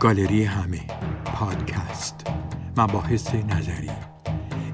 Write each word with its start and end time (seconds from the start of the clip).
گالری 0.00 0.44
همه 0.44 0.80
پادکست 1.24 2.26
مباحث 2.76 3.34
نظری. 3.34 3.90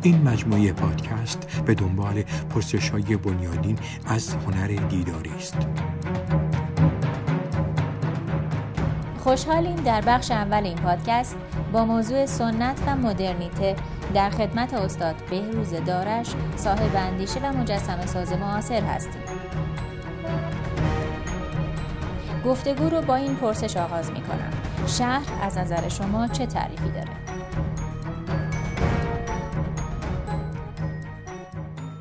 این 0.03 0.23
مجموعه 0.23 0.73
پادکست 0.73 1.63
به 1.67 1.75
دنبال 1.75 2.23
پرسش 2.23 2.91
های 2.91 3.17
بنیادین 3.17 3.79
از 4.07 4.35
هنر 4.35 4.67
دیداری 4.67 5.31
است. 5.31 5.57
خوشحالیم 9.19 9.77
در 9.77 10.01
بخش 10.01 10.31
اول 10.31 10.65
این 10.65 10.79
پادکست 10.79 11.37
با 11.73 11.85
موضوع 11.85 12.27
سنت 12.27 12.83
و 12.87 12.97
مدرنیته 12.97 13.77
در 14.15 14.31
خدمت 14.31 14.75
استاد 14.75 15.15
بهروز 15.31 15.75
دارش 15.87 16.27
صاحب 16.57 16.97
اندیشه 16.97 17.41
و 17.41 17.53
مجسم 17.53 18.07
ساز 18.07 18.33
معاصر 18.33 18.83
هستیم. 18.83 19.23
گفتگو 22.45 22.89
رو 22.89 23.03
با 23.03 23.15
این 23.17 23.37
پرسش 23.37 23.77
آغاز 23.77 24.11
می 24.11 24.21
کنم 24.21 24.62
شهر 24.87 25.27
از 25.43 25.59
نظر 25.59 25.89
شما 25.89 26.29
چه 26.29 26.47
تعریفی 26.47 26.91
داره؟ 26.91 27.11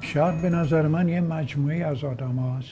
شهر 0.02 0.41
به 0.41 0.49
نظر 0.49 0.88
من 0.88 1.09
یه 1.09 1.22
مجموعه 1.22 1.86
از 1.86 2.03
آدم 2.03 2.36
هاست. 2.36 2.70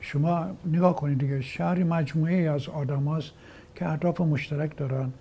شما 0.00 0.46
نگاه 0.66 0.96
کنید 0.96 1.18
دیگه 1.18 1.40
شهر 1.40 1.84
مجموعه 1.84 2.50
از 2.50 2.68
آدم 2.68 3.04
هاست 3.04 3.32
که 3.74 3.88
اهداف 3.88 4.20
مشترک 4.20 4.76
دارن 4.76 5.12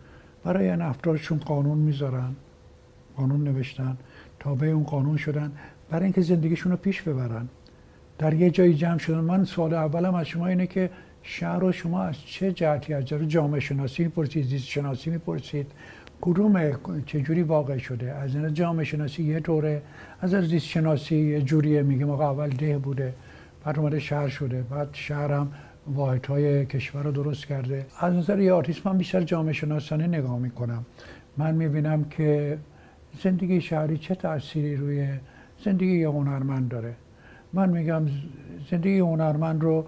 برای 0.44 0.70
این 0.70 0.82
افرادشون 0.82 1.38
قانون 1.38 1.78
می‌ذارن 1.78 2.36
قانون 3.18 3.44
نوشتن 3.44 3.98
تابع 4.40 4.68
اون 4.68 4.84
قانون 4.84 5.18
شدن 5.18 5.52
برای 5.90 6.04
اینکه 6.04 6.22
زندگیشون 6.22 6.72
رو 6.72 6.78
پیش 6.78 7.02
ببرن 7.02 7.48
در 8.18 8.34
یه 8.34 8.50
جایی 8.50 8.74
جمع 8.74 8.98
شدن 8.98 9.20
من 9.20 9.44
سوال 9.44 9.74
اولم 9.74 10.16
از 10.16 10.26
شما 10.26 10.48
اینه 10.48 10.68
که 10.68 10.90
شهر 11.30 11.60
رو 11.60 11.72
شما 11.72 12.04
از 12.04 12.16
چه 12.26 12.52
جهتی 12.52 12.94
از 12.94 13.06
جهت 13.06 13.24
جامعه 13.30 13.60
شناسی 13.60 14.04
می‌پرسید 14.04 14.46
زیست 14.46 14.68
شناسی 14.68 15.10
می‌پرسید؟ 15.10 15.72
کدوم 16.22 16.72
چجوری 17.06 17.44
واقع 17.44 17.78
شده؟ 17.78 18.12
از 18.12 18.36
این 18.36 18.54
جامعه 18.54 18.86
شناسی 18.86 19.24
یه 19.24 19.40
طوره 19.40 19.82
از 20.22 20.30
زیست 20.30 20.66
شناسی 20.66 21.16
یه 21.16 21.42
جوریه 21.42 21.82
میگه 21.82 22.06
آقا 22.06 22.32
اول 22.32 22.50
ده 22.50 22.78
بوده 22.78 23.14
بعد 23.66 23.80
اومده 23.80 24.00
شهر 24.00 24.28
شده 24.28 24.62
بعد 24.62 24.90
شهر 24.92 25.32
هم 25.32 25.52
واحد 25.88 26.26
های 26.26 26.66
کشور 26.66 27.04
رو 27.04 27.12
درست 27.12 27.46
کرده. 27.46 27.86
از 28.00 28.14
نظر 28.14 28.40
یه 28.40 28.54
آرتیست 28.54 28.88
من 28.88 28.98
بیشتر 28.98 29.22
جامعه 29.22 29.54
شناسانه 29.54 30.08
نگاه 30.08 30.40
می‌کنم. 30.40 30.86
من 31.38 31.56
می‌بینم 31.56 32.04
که 32.04 32.58
زندگی 33.24 33.62
شهری 33.62 33.98
چه 33.98 34.16
تأثیری 34.16 34.76
روی 34.76 35.08
زندگی 35.66 36.00
یه 36.00 36.10
هنرمند 36.10 36.70
داره. 36.70 36.94
من 37.54 37.70
میگم 37.70 38.06
زندگی 38.72 39.00
هنرمند 39.00 39.62
رو 39.62 39.86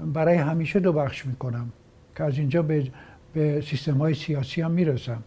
برای 0.00 0.36
همیشه 0.36 0.80
دو 0.80 0.92
بخش 0.92 1.26
می‌کنم 1.26 1.72
که 2.16 2.24
از 2.24 2.38
اینجا 2.38 2.62
به, 2.62 2.90
به 3.32 3.60
سیستم 3.60 3.98
های 3.98 4.14
سیاسی 4.14 4.62
هم 4.62 4.70
می‌رسم. 4.70 5.22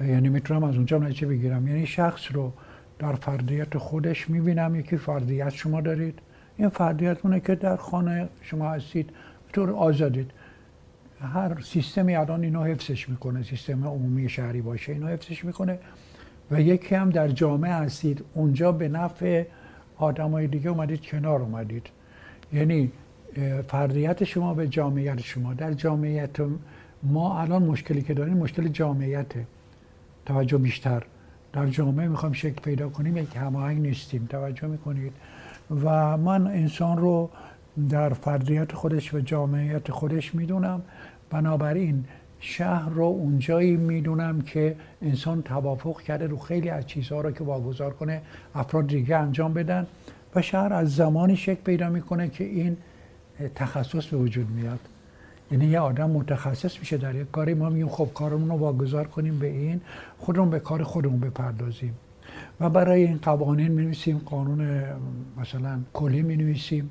یعنی 0.00 0.28
می‌تونم 0.28 0.64
از 0.64 0.76
اونجا 0.76 0.98
نتیجه 0.98 1.26
بگیرم. 1.26 1.68
یعنی 1.68 1.86
شخص 1.86 2.22
رو 2.32 2.52
در 2.98 3.12
فردیت 3.12 3.78
خودش 3.78 4.30
می‌بینم 4.30 4.74
یکی 4.74 4.96
فردیت 4.96 5.48
شما 5.48 5.80
دارید. 5.80 6.18
این 6.56 6.68
فردیت 6.68 7.18
اونه 7.22 7.40
که 7.40 7.54
در 7.54 7.76
خانه 7.76 8.28
شما 8.42 8.70
هستید. 8.70 9.10
طور 9.52 9.70
آزادید. 9.70 10.30
هر 11.20 11.60
سیستمی 11.60 12.16
الان 12.16 12.44
اینو 12.44 12.64
حفظش 12.64 13.08
می‌کنه. 13.08 13.42
سیستم 13.42 13.84
عمومی 13.84 14.28
شهری 14.28 14.60
باشه 14.60 14.92
اینو 14.92 15.06
حفظش 15.06 15.44
می‌کنه. 15.44 15.78
و 16.50 16.60
یکی 16.60 16.94
هم 16.94 17.10
در 17.10 17.28
جامعه 17.28 17.72
هستید. 17.72 18.24
اونجا 18.34 18.72
به 18.72 18.88
نفع 18.88 19.44
آدمای 19.96 20.46
دیگه 20.46 20.70
اومدید 20.70 21.02
کنار 21.02 21.42
اومدید. 21.42 21.86
یعنی 22.52 22.92
فردیت 23.68 24.24
شما 24.24 24.54
به 24.54 24.68
جامعیت 24.68 25.20
شما. 25.20 25.54
در 25.54 25.72
جامعیت 25.72 26.36
ما 27.02 27.40
الان 27.40 27.62
مشکلی 27.62 28.02
که 28.02 28.14
داریم 28.14 28.36
مشکل 28.36 28.68
جامعیته. 28.68 29.46
توجه 30.26 30.58
بیشتر. 30.58 31.02
در 31.52 31.66
جامعه 31.66 32.08
می‌خوام 32.08 32.32
شکل 32.32 32.62
پیدا 32.62 32.88
کنیم 32.88 33.16
یک 33.16 33.36
هماهنگ 33.36 33.80
نیستیم. 33.80 34.26
توجه 34.30 34.66
می‌کنید. 34.66 35.12
و 35.84 36.16
من 36.16 36.46
انسان 36.46 36.98
رو 36.98 37.30
در 37.88 38.08
فردیت 38.08 38.72
خودش 38.72 39.14
و 39.14 39.20
جامعیت 39.20 39.90
خودش 39.90 40.34
می‌دونم. 40.34 40.82
بنابراین 41.30 42.04
شهر 42.40 42.88
رو 42.88 43.04
اونجایی 43.04 43.76
می‌دونم 43.76 44.40
که 44.40 44.76
انسان 45.02 45.42
توافق 45.42 46.00
کرده 46.00 46.26
رو 46.26 46.38
خیلی 46.38 46.68
از 46.68 46.86
چیزها 46.86 47.20
رو 47.20 47.30
که 47.30 47.44
واگذار 47.44 47.92
کنه 47.92 48.22
افراد 48.54 48.86
دیگه 48.86 49.16
انجام 49.16 49.54
بدن 49.54 49.86
و 50.34 50.42
شهر 50.42 50.72
از 50.72 50.94
زمانی 50.94 51.36
شکل 51.36 51.62
پیدا 51.64 51.88
می‌کنه 51.90 52.28
که 52.28 52.44
این 52.44 52.76
تخصص 53.54 54.06
به 54.06 54.16
وجود 54.16 54.50
میاد. 54.50 54.80
یعنی 55.50 55.66
یه 55.66 55.80
آدم 55.80 56.10
متخصص 56.10 56.78
میشه 56.78 56.96
در 56.96 57.14
یک 57.14 57.30
کاری. 57.30 57.54
ما 57.54 57.70
میگیم 57.70 57.88
خب 57.88 58.08
کارمون 58.14 58.48
رو 58.48 58.56
واگذار 58.56 59.06
کنیم 59.06 59.38
به 59.38 59.46
این 59.46 59.80
خودمون 60.18 60.50
به 60.50 60.58
کار 60.58 60.82
خودمون 60.82 61.20
بپردازیم. 61.20 61.94
و 62.60 62.70
برای 62.70 63.04
این 63.04 63.18
قوانین 63.22 63.72
می 63.72 63.82
نویسیم 63.82 64.20
قانون 64.24 64.82
مثلا 65.40 65.78
کلی 65.92 66.22
می 66.22 66.36
نویسیم 66.36 66.90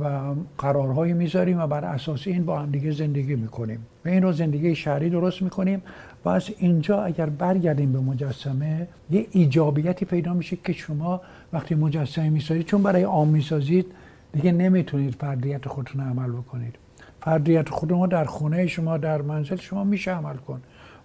و 0.00 0.34
قرارهایی 0.58 1.12
می‌ذاریم 1.12 1.58
و 1.58 1.66
بر 1.66 1.84
اساس 1.84 2.26
این 2.26 2.44
با 2.44 2.58
هم 2.58 2.70
دیگه 2.70 2.90
زندگی 2.90 3.34
می‌کنیم. 3.34 3.86
و 4.04 4.08
این 4.08 4.22
رو 4.22 4.32
زندگی 4.32 4.74
شهری 4.74 5.10
درست 5.10 5.42
می‌کنیم. 5.42 5.82
و 6.24 6.28
از 6.28 6.50
اینجا 6.58 7.02
اگر 7.02 7.26
برگردیم 7.26 7.92
به 7.92 8.00
مجسمه 8.00 8.88
یه 9.10 9.26
ایجابیتی 9.30 10.04
پیدا 10.04 10.34
میشه 10.34 10.56
که 10.64 10.72
شما 10.72 11.20
وقتی 11.52 11.74
مجسمه 11.74 12.30
می‌سازید 12.30 12.66
چون 12.66 12.82
برای 12.82 13.02
عام 13.02 13.28
می‌سازید 13.28 13.86
دیگه 14.32 14.52
نمی‌تونید 14.52 15.14
فردیت 15.14 15.68
خودتون 15.68 16.00
عمل 16.00 16.30
بکنید. 16.30 16.76
فردیت 17.20 17.68
خود 17.68 18.10
در 18.10 18.24
خونه 18.24 18.66
شما 18.66 18.98
در 18.98 19.22
منزل 19.22 19.56
شما 19.56 19.84
میشه 19.84 20.10
عمل 20.10 20.36
کن. 20.36 20.60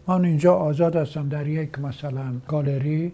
من 0.07 0.25
اینجا 0.25 0.55
آزاد 0.55 0.95
هستم 0.95 1.29
در 1.29 1.47
یک 1.47 1.79
مثلا 1.79 2.33
گالری 2.47 3.11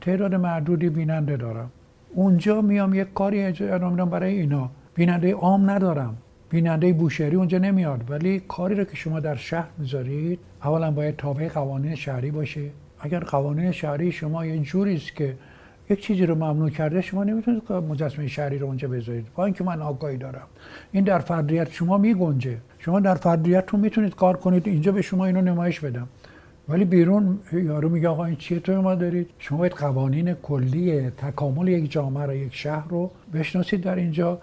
تعداد 0.00 0.34
معدودی 0.34 0.88
بیننده 0.88 1.36
دارم. 1.36 1.70
اونجا 2.14 2.60
میام 2.60 2.94
یک 2.94 3.12
کاری 3.14 3.42
انجام 3.42 3.90
میدم 3.92 4.10
برای 4.10 4.34
اینا. 4.34 4.70
بیننده 4.94 5.34
عام 5.34 5.70
ندارم. 5.70 6.16
بیننده 6.50 6.92
بوشهری 6.92 7.36
اونجا 7.36 7.58
نمیاد. 7.58 8.10
ولی 8.10 8.40
کاری 8.48 8.74
رو 8.74 8.84
که 8.84 8.96
شما 8.96 9.20
در 9.20 9.36
شهر 9.36 9.68
می‌ذارید 9.78 10.38
اولا 10.64 10.90
باید 10.90 11.16
تابع 11.16 11.48
قوانین 11.48 11.94
شهری 11.94 12.30
باشه. 12.30 12.70
اگر 13.00 13.20
قوانین 13.20 13.72
شهری 13.72 14.12
شما 14.12 14.46
یه 14.46 14.58
جوری 14.58 14.94
است 14.94 15.16
که 15.16 15.36
یک 15.90 16.00
چیزی 16.02 16.26
رو 16.26 16.34
ممنوع 16.34 16.70
کرده 16.70 17.00
شما 17.00 17.24
نمی‌تونید 17.24 17.72
مجسمه 17.72 18.28
شهری 18.28 18.58
رو 18.58 18.66
اونجا 18.66 18.88
بذارید. 18.88 19.26
با 19.34 19.44
اینکه 19.44 19.64
من 19.64 19.82
آگاهی 19.82 20.16
دارم. 20.16 20.46
این 20.92 21.04
در 21.04 21.18
فردیت 21.18 21.72
شما 21.72 21.98
میگنجه. 21.98 22.56
شما 22.78 23.00
در 23.00 23.14
فردیتتون 23.14 23.80
می‌تونید 23.80 24.14
کار 24.14 24.36
کنید. 24.36 24.68
اینجا 24.68 24.92
به 24.92 25.02
شما 25.02 25.26
اینو 25.26 25.40
نمایش 25.40 25.80
بدم. 25.80 26.08
ولی 26.68 26.84
بیرون 26.84 27.38
یارو 27.52 27.88
میگه 27.88 28.08
آقا 28.08 28.24
این 28.24 28.36
چیه 28.36 28.60
تو 28.60 28.82
ما 28.82 28.94
دارید؟ 28.94 29.30
شما 29.38 29.58
باید 29.58 29.72
قوانین 29.72 30.34
کلی 30.34 31.10
تکامل 31.10 31.68
یک 31.68 31.90
جامعه 31.90 32.26
رو 32.26 32.34
یک 32.34 32.54
شهر 32.54 32.88
رو 32.88 33.10
بشناسید 33.34 33.80
در 33.80 33.94
اینجا 33.94 34.38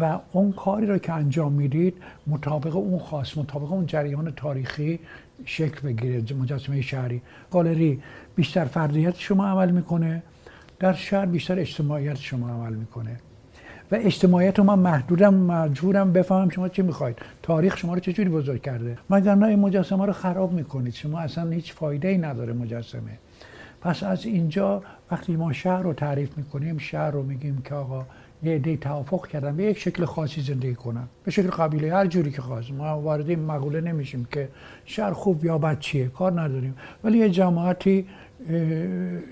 و 0.00 0.18
اون 0.32 0.52
کاری 0.52 0.86
رو 0.86 0.98
که 0.98 1.12
انجام 1.12 1.52
می‌دید 1.52 1.94
مطابق 2.26 2.76
اون 2.76 2.98
خاص 2.98 3.38
مطابق 3.38 3.72
اون 3.72 3.86
جریان 3.86 4.32
تاریخی 4.36 4.98
شکل 5.44 5.80
بگیره 5.88 6.22
مجسمه 6.40 6.80
شهری. 6.80 7.22
گالری 7.50 8.02
بیشتر 8.34 8.64
فردیت 8.64 9.14
شما 9.18 9.46
عمل 9.46 9.70
می‌کنه. 9.70 10.22
در 10.82 10.92
شهر 10.92 11.26
بیشتر 11.26 11.58
اجتماعیت 11.58 12.16
شما 12.16 12.48
عمل 12.48 12.74
می‌کنه. 12.74 13.16
و 13.92 13.94
اجتماعیت 13.94 14.58
رو 14.58 14.64
من 14.64 14.78
محدودم 14.78 15.34
مجبورم 15.34 16.12
بفهمم 16.12 16.48
شما 16.48 16.68
چی 16.68 16.82
می‌خواید. 16.82 17.18
تاریخ 17.42 17.76
شما 17.76 17.94
رو 17.94 18.00
چجوری 18.00 18.30
بزرگ 18.30 18.62
کرده؟ 18.62 18.98
مگر 19.10 19.44
این 19.44 19.58
مجسمه 19.58 20.06
رو 20.06 20.12
خراب 20.12 20.52
می‌کنید؟ 20.52 20.94
شما 20.94 21.20
اصلا 21.20 21.50
هیچ 21.50 21.72
فایده 21.72 22.08
ای 22.08 22.18
نداره 22.18 22.52
مجسمه. 22.52 23.18
پس 23.80 24.02
از 24.02 24.26
اینجا 24.26 24.82
وقتی 25.10 25.36
ما 25.36 25.52
شهر 25.52 25.82
رو 25.82 25.92
تعریف 25.92 26.38
می‌کنیم 26.38 26.78
شهر 26.78 27.10
رو 27.10 27.22
میگیم 27.22 27.62
که 27.64 27.74
آقا 27.74 28.06
یه 28.42 28.54
عده 28.54 28.76
توافق 28.76 29.26
کردن 29.26 29.56
به 29.56 29.64
یک 29.64 29.78
شکل 29.78 30.04
خاصی 30.04 30.40
زندگی 30.40 30.74
کنن. 30.74 31.04
به 31.24 31.30
شکل 31.30 31.50
قبیله 31.50 31.94
هر 31.94 32.06
جوری 32.06 32.30
که 32.30 32.42
خواست. 32.42 32.70
ما 32.70 33.00
وارد 33.00 33.28
این 33.28 33.44
مقوله 33.44 33.80
نمیشیم 33.80 34.28
که 34.30 34.48
شهر 34.84 35.12
خوب 35.12 35.44
یا 35.44 35.58
بد 35.58 35.78
چیه. 35.78 36.08
کار 36.08 36.40
نداریم. 36.40 36.74
ولی 37.04 37.18
یه 37.18 37.30
جماعتی 37.30 38.06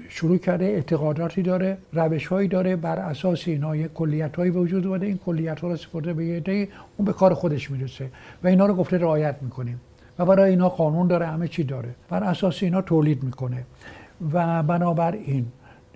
شروع 0.08 0.38
کرده 0.38 0.64
اعتقاداتی 0.64 1.42
داره 1.42 1.78
روش 1.92 2.26
هایی 2.26 2.48
داره 2.48 2.76
بر 2.76 2.98
اساس 2.98 3.48
اینا 3.48 3.76
یک 3.76 3.92
کلیت 3.92 4.36
هایی 4.36 4.50
وجود 4.50 4.86
اومده. 4.86 5.06
این 5.06 5.18
کلیت 5.18 5.60
ها 5.60 5.68
رو 5.68 5.76
سپرده 5.76 6.12
به 6.12 6.24
یه 6.26 6.68
اون 6.96 7.06
به 7.06 7.12
کار 7.12 7.34
خودش 7.34 7.70
می‌رسه 7.70 8.10
و 8.44 8.48
اینا 8.48 8.66
رو 8.66 8.74
گفته 8.74 8.98
رعایت 8.98 9.36
می‌کنیم. 9.42 9.80
و 10.18 10.24
برای 10.24 10.50
اینا 10.50 10.68
قانون 10.68 11.06
داره 11.06 11.26
همه 11.26 11.48
چی 11.48 11.64
داره. 11.64 11.88
بر 12.08 12.24
اساس 12.24 12.62
اینا 12.62 12.82
تولید 12.82 13.22
می‌کنه. 13.22 13.64
و 14.32 14.62
بنابراین 14.62 15.46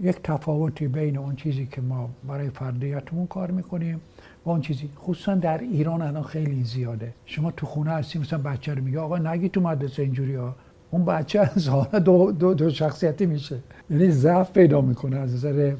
یک 0.01 0.17
تفاوتی 0.23 0.89
بین 0.89 1.19
اون 1.19 1.37
چیزی 1.37 1.67
که 1.67 1.81
ما 1.81 2.11
برای 2.29 2.51
فردیتمون 2.51 3.27
کار 3.27 3.51
می‌کنیم 3.51 4.01
و 4.45 4.51
اون 4.51 4.61
چیزی. 4.61 4.89
خصوصا 4.97 5.35
در 5.35 5.59
ایران 5.59 6.03
الان 6.03 6.23
خیلی 6.23 6.65
زیاده. 6.65 7.15
شما 7.27 7.51
تو 7.51 7.67
خونه 7.67 7.91
هستی 7.91 8.19
مثلا 8.19 8.39
بچه 8.39 8.75
رو 8.75 8.83
میگه 8.83 8.99
آقا 8.99 9.19
نگی 9.19 9.49
تو 9.49 9.61
مدرسه 9.61 10.03
اینجوری 10.03 10.35
ها. 10.35 10.55
اون 10.95 11.05
بچه 11.05 11.41
از 11.41 11.71
دو, 12.05 12.33
دو, 12.33 12.55
دو 12.55 12.71
شخصیتی 12.71 13.27
میشه. 13.27 13.57
یعنی 13.91 14.11
ضعف 14.11 14.53
پیدا 14.53 14.81
می‌کنه. 14.81 15.17
از 15.17 15.35
نظر 15.35 15.73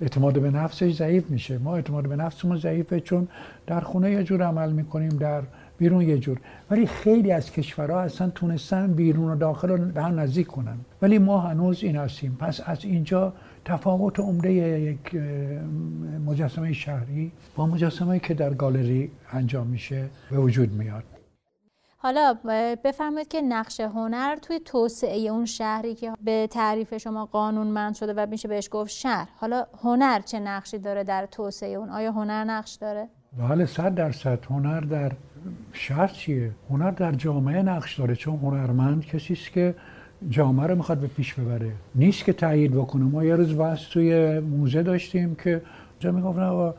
اعتماد 0.00 0.40
به 0.40 0.50
نفسش 0.50 0.94
ضعیف 0.94 1.30
میشه. 1.30 1.58
ما 1.58 1.76
اعتماد 1.76 2.08
به 2.08 2.16
نفسمون 2.16 2.58
ضعیفه 2.58 3.00
چون 3.00 3.28
در 3.66 3.80
خونه 3.80 4.10
یه 4.10 4.24
جور 4.24 4.42
عمل 4.42 4.72
می‌کنیم 4.72 5.08
در 5.08 5.42
بیرون 5.78 6.02
یه 6.02 6.18
جور. 6.18 6.38
ولی 6.70 6.86
خیلی 6.86 7.32
از 7.32 7.52
کشورها 7.52 8.00
اصلا 8.00 8.30
تونستن 8.30 8.92
بیرون 8.92 9.32
و 9.32 9.36
داخل 9.36 9.68
رو 9.68 9.76
به 9.76 10.02
هم 10.02 10.20
نزدیک 10.20 10.46
کنن. 10.46 10.76
ولی 11.02 11.18
ما 11.18 11.38
هنوز 11.38 11.82
این 11.82 11.96
هستیم. 11.96 12.36
پس 12.40 12.60
از 12.66 12.84
اینجا 12.84 13.32
تفاوت 13.64 14.20
عمده 14.20 14.52
یک 14.52 15.16
مجسمه 16.26 16.72
شهری 16.72 17.32
با 17.56 17.66
مجسمه 17.66 18.18
که 18.18 18.34
در 18.34 18.54
گالری 18.54 19.10
انجام 19.32 19.66
میشه 19.66 20.04
به 20.30 20.38
وجود 20.38 20.72
میاد. 20.72 21.04
حالا 22.02 22.34
بفرمایید 22.84 23.28
که 23.28 23.42
نقش 23.42 23.80
هنر 23.80 24.36
توی 24.36 24.60
توسعه 24.60 25.30
اون 25.30 25.44
شهری 25.44 25.94
که 25.94 26.12
به 26.24 26.46
تعریف 26.46 26.96
شما 26.96 27.26
قانونمند 27.26 27.94
شده 27.94 28.14
و 28.16 28.26
میشه 28.30 28.48
بهش 28.48 28.68
گفت 28.70 28.90
شهر 28.90 29.28
حالا 29.36 29.66
هنر 29.82 30.20
چه 30.20 30.40
نقشی 30.40 30.78
داره 30.78 31.04
در 31.04 31.26
توسعه 31.26 31.74
اون؟ 31.74 31.90
آیا 31.90 32.12
هنر 32.12 32.44
نقش 32.44 32.74
داره؟ 32.74 33.08
بله 33.38 33.66
صد 33.66 33.94
درصد. 33.94 34.38
هنر 34.50 34.80
در 34.80 35.12
شهر 35.72 36.06
چیه؟ 36.06 36.50
هنر 36.70 36.90
در 36.90 37.12
جامعه 37.12 37.62
نقش 37.62 37.98
داره. 37.98 38.14
چون 38.16 38.36
هنرمند 38.36 39.06
کسی 39.06 39.32
است 39.32 39.52
که 39.52 39.74
جامعه 40.28 40.66
رو 40.66 40.76
می‌خواد 40.76 40.98
به 40.98 41.06
پیش 41.06 41.34
ببره. 41.34 41.72
نیست 41.94 42.24
که 42.24 42.32
تایید 42.32 42.74
بکنه. 42.74 43.04
ما 43.04 43.24
یه 43.24 43.36
روز 43.36 43.56
بحث 43.56 43.80
توی 43.88 44.38
موزه 44.38 44.82
داشتیم 44.82 45.34
که 45.34 45.62
جا 46.00 46.12
می‌گفتن 46.12 46.74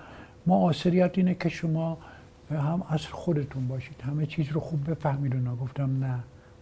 معاصریت 0.48 1.12
اینه 1.18 1.36
که 1.36 1.50
شما 1.50 1.98
هم 2.52 2.84
اصر 2.90 3.10
خودتون 3.12 3.68
باشید. 3.68 3.96
همه 4.02 4.26
چیز 4.26 4.50
رو 4.52 4.60
خوب 4.60 4.92
بفهمید 4.92 5.36
و 5.36 5.56
گفتم 5.56 5.90
نه. 6.00 6.20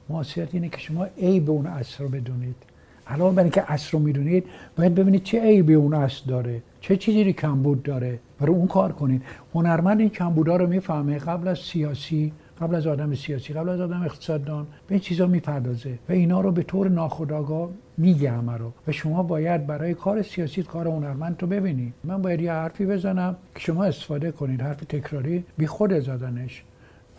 معاصریت 0.10 0.50
اینه 0.54 0.69
که 0.69 0.78
شما 0.78 1.06
عیب 1.06 1.50
اون 1.50 1.68
اصر 1.68 2.04
رو 2.04 2.10
بدونید. 2.10 2.56
الان 3.07 3.36
برای 3.36 3.50
که 3.50 3.72
اصر 3.72 3.92
رو 3.92 4.00
می‌دونید 4.00 4.45
باید 4.78 4.95
ببینید 4.95 5.24
چه 5.24 5.42
عیبی 5.42 5.74
اون 5.74 5.94
اصر 5.94 6.24
داره. 6.28 6.62
چه 6.81 6.98
چیزی 6.98 7.33
کمبود 7.33 7.83
داره. 7.83 8.19
برای 8.39 8.56
اون 8.56 8.68
کار 8.68 8.92
کنید. 8.92 9.22
هنرمند 9.54 10.00
این 10.00 10.10
کمبودا 10.10 10.56
رو 10.56 10.68
می‌فهمه. 10.68 11.18
قبل 11.18 11.48
از 11.48 11.60
سیاسی 11.60 12.33
قبل 12.61 12.75
از 12.75 12.87
آدم 12.87 13.15
سیاسی 13.15 13.53
قبل 13.53 13.69
از 13.69 13.79
آدم 13.79 14.01
اقتصاددان 14.01 14.67
به 14.87 14.95
این 14.95 14.99
چیزا 14.99 15.27
می‌پردازه 15.27 15.99
و 16.09 16.11
اینا 16.11 16.41
رو 16.41 16.51
به 16.51 16.63
طور 16.63 16.89
ناخودآگاه 16.89 17.69
میگه 17.97 18.31
همه 18.31 18.57
رو 18.57 18.71
و 18.87 18.91
شما 18.91 19.23
باید 19.23 19.67
برای 19.67 19.93
کار 19.93 20.21
سیاسی 20.21 20.63
کار 20.63 20.87
هنرمند 20.87 21.37
تو 21.37 21.47
ببینید 21.47 21.93
من 22.03 22.21
باید 22.21 22.41
یه 22.41 22.51
حرفی 22.51 22.85
بزنم 22.85 23.35
که 23.55 23.59
شما 23.59 23.83
استفاده 23.83 24.31
کنید 24.31 24.61
حرف 24.61 24.79
تکراری 24.79 25.43
بی 25.57 25.67
خود 25.67 25.99
زدنش. 25.99 26.63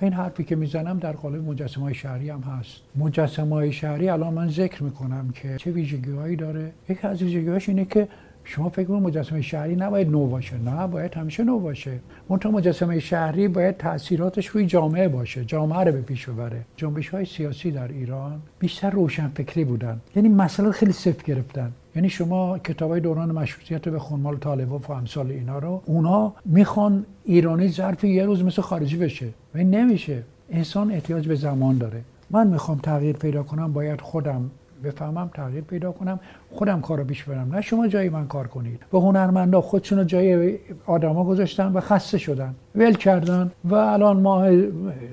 این 0.01 0.13
حرفی 0.13 0.45
که 0.45 0.57
می‌زنم 0.57 0.99
در 0.99 1.13
قالب 1.13 1.49
مجسمه 1.49 1.85
های 1.85 1.95
شهری 1.95 2.31
هم 2.31 2.41
هست. 2.41 2.83
مجسمه 2.97 3.55
های 3.55 3.73
شهری 3.73 4.09
الان 4.09 4.35
من 4.35 4.49
ذکر 4.49 4.83
می‌کنم 4.83 5.31
که 5.35 5.57
چه 5.57 5.71
ویژگی 5.71 6.37
داره. 6.37 6.73
یکی 6.89 7.07
از 7.07 7.23
ویژگی 7.23 7.51
اینه 7.51 7.85
که 7.85 8.09
شما 8.45 8.69
فکر 8.69 8.87
کنید 8.87 9.03
مجسمه 9.03 9.43
شهری 9.43 9.77
نباید 9.77 10.11
نو 10.11 10.27
باشه. 10.27 10.59
نه 10.59 10.87
باید 10.87 11.15
همیشه 11.15 11.45
نو 11.45 11.59
باشه. 11.59 11.99
منتها 12.29 12.53
مجسمه 12.53 12.99
شهری 12.99 13.49
باید 13.49 13.77
تاثیراتش 13.77 14.47
روی 14.47 14.67
جامعه 14.67 15.09
باشه. 15.09 15.45
جامعه 15.45 15.85
رو 15.85 15.93
به 15.93 16.01
پیش 16.01 16.29
ببره. 16.29 16.61
جنبش 16.77 17.09
های 17.09 17.25
سیاسی 17.25 17.71
در 17.71 17.89
ایران 17.89 18.41
بیشتر 18.59 18.91
روشن 18.91 19.29
فکری 19.29 19.65
بودن. 19.65 20.01
یعنی 20.17 20.29
مسئله 20.29 20.71
خیلی 20.71 20.93
سفت 20.93 21.25
گرفتن. 21.25 21.73
یعنی 21.97 22.09
شما 22.09 22.59
کتاب 22.59 22.91
های 22.91 23.01
دوران 23.01 23.33
مشروطیت 23.33 23.89
به 23.89 23.99
خونمال 23.99 24.37
طالبوف 24.37 24.91
و 24.91 24.93
امثال 24.93 25.31
اینا 25.31 25.59
رو 25.59 25.83
اونا 25.87 26.33
می‌خوان 26.45 27.07
ایرانی 27.25 27.69
ظرف 27.69 28.05
یه 28.05 28.25
روز 28.25 28.45
مثل 28.45 28.63
خارجی 28.63 28.97
بشه. 28.97 29.29
و 29.55 29.59
نمیشه. 29.59 30.23
انسان 30.51 30.91
احتیاج 30.91 31.29
به 31.29 31.35
زمان 31.35 31.79
داره. 31.79 32.01
من 32.31 32.47
می‌خوام 32.47 32.79
تغییر 32.79 33.17
پیدا 33.17 33.43
کنم 33.43 33.73
باید 33.73 34.01
خودم 34.01 34.51
بفهمم 34.83 35.31
تغییر 35.35 35.65
پیدا 35.65 35.93
کنم. 35.93 36.21
خودم 36.51 36.81
کار 36.81 36.99
رو 36.99 37.05
پیش 37.05 37.25
برم. 37.25 37.55
نه 37.55 37.61
شما 37.61 37.89
جای 37.89 38.09
من 38.09 38.27
کار 38.27 38.47
کنید. 38.47 38.81
و 38.93 38.99
هنرمندا 38.99 39.61
خودشون 39.61 39.99
رو 39.99 40.05
جای 40.05 40.59
آدما 40.87 41.25
گذاشتن 41.25 41.73
و 41.73 41.81
خسته 41.81 42.19
شدن. 42.19 42.55
ول 42.75 42.93
کردن 42.93 43.51
و 43.65 43.75
الان 43.75 44.21
ما 44.21 44.51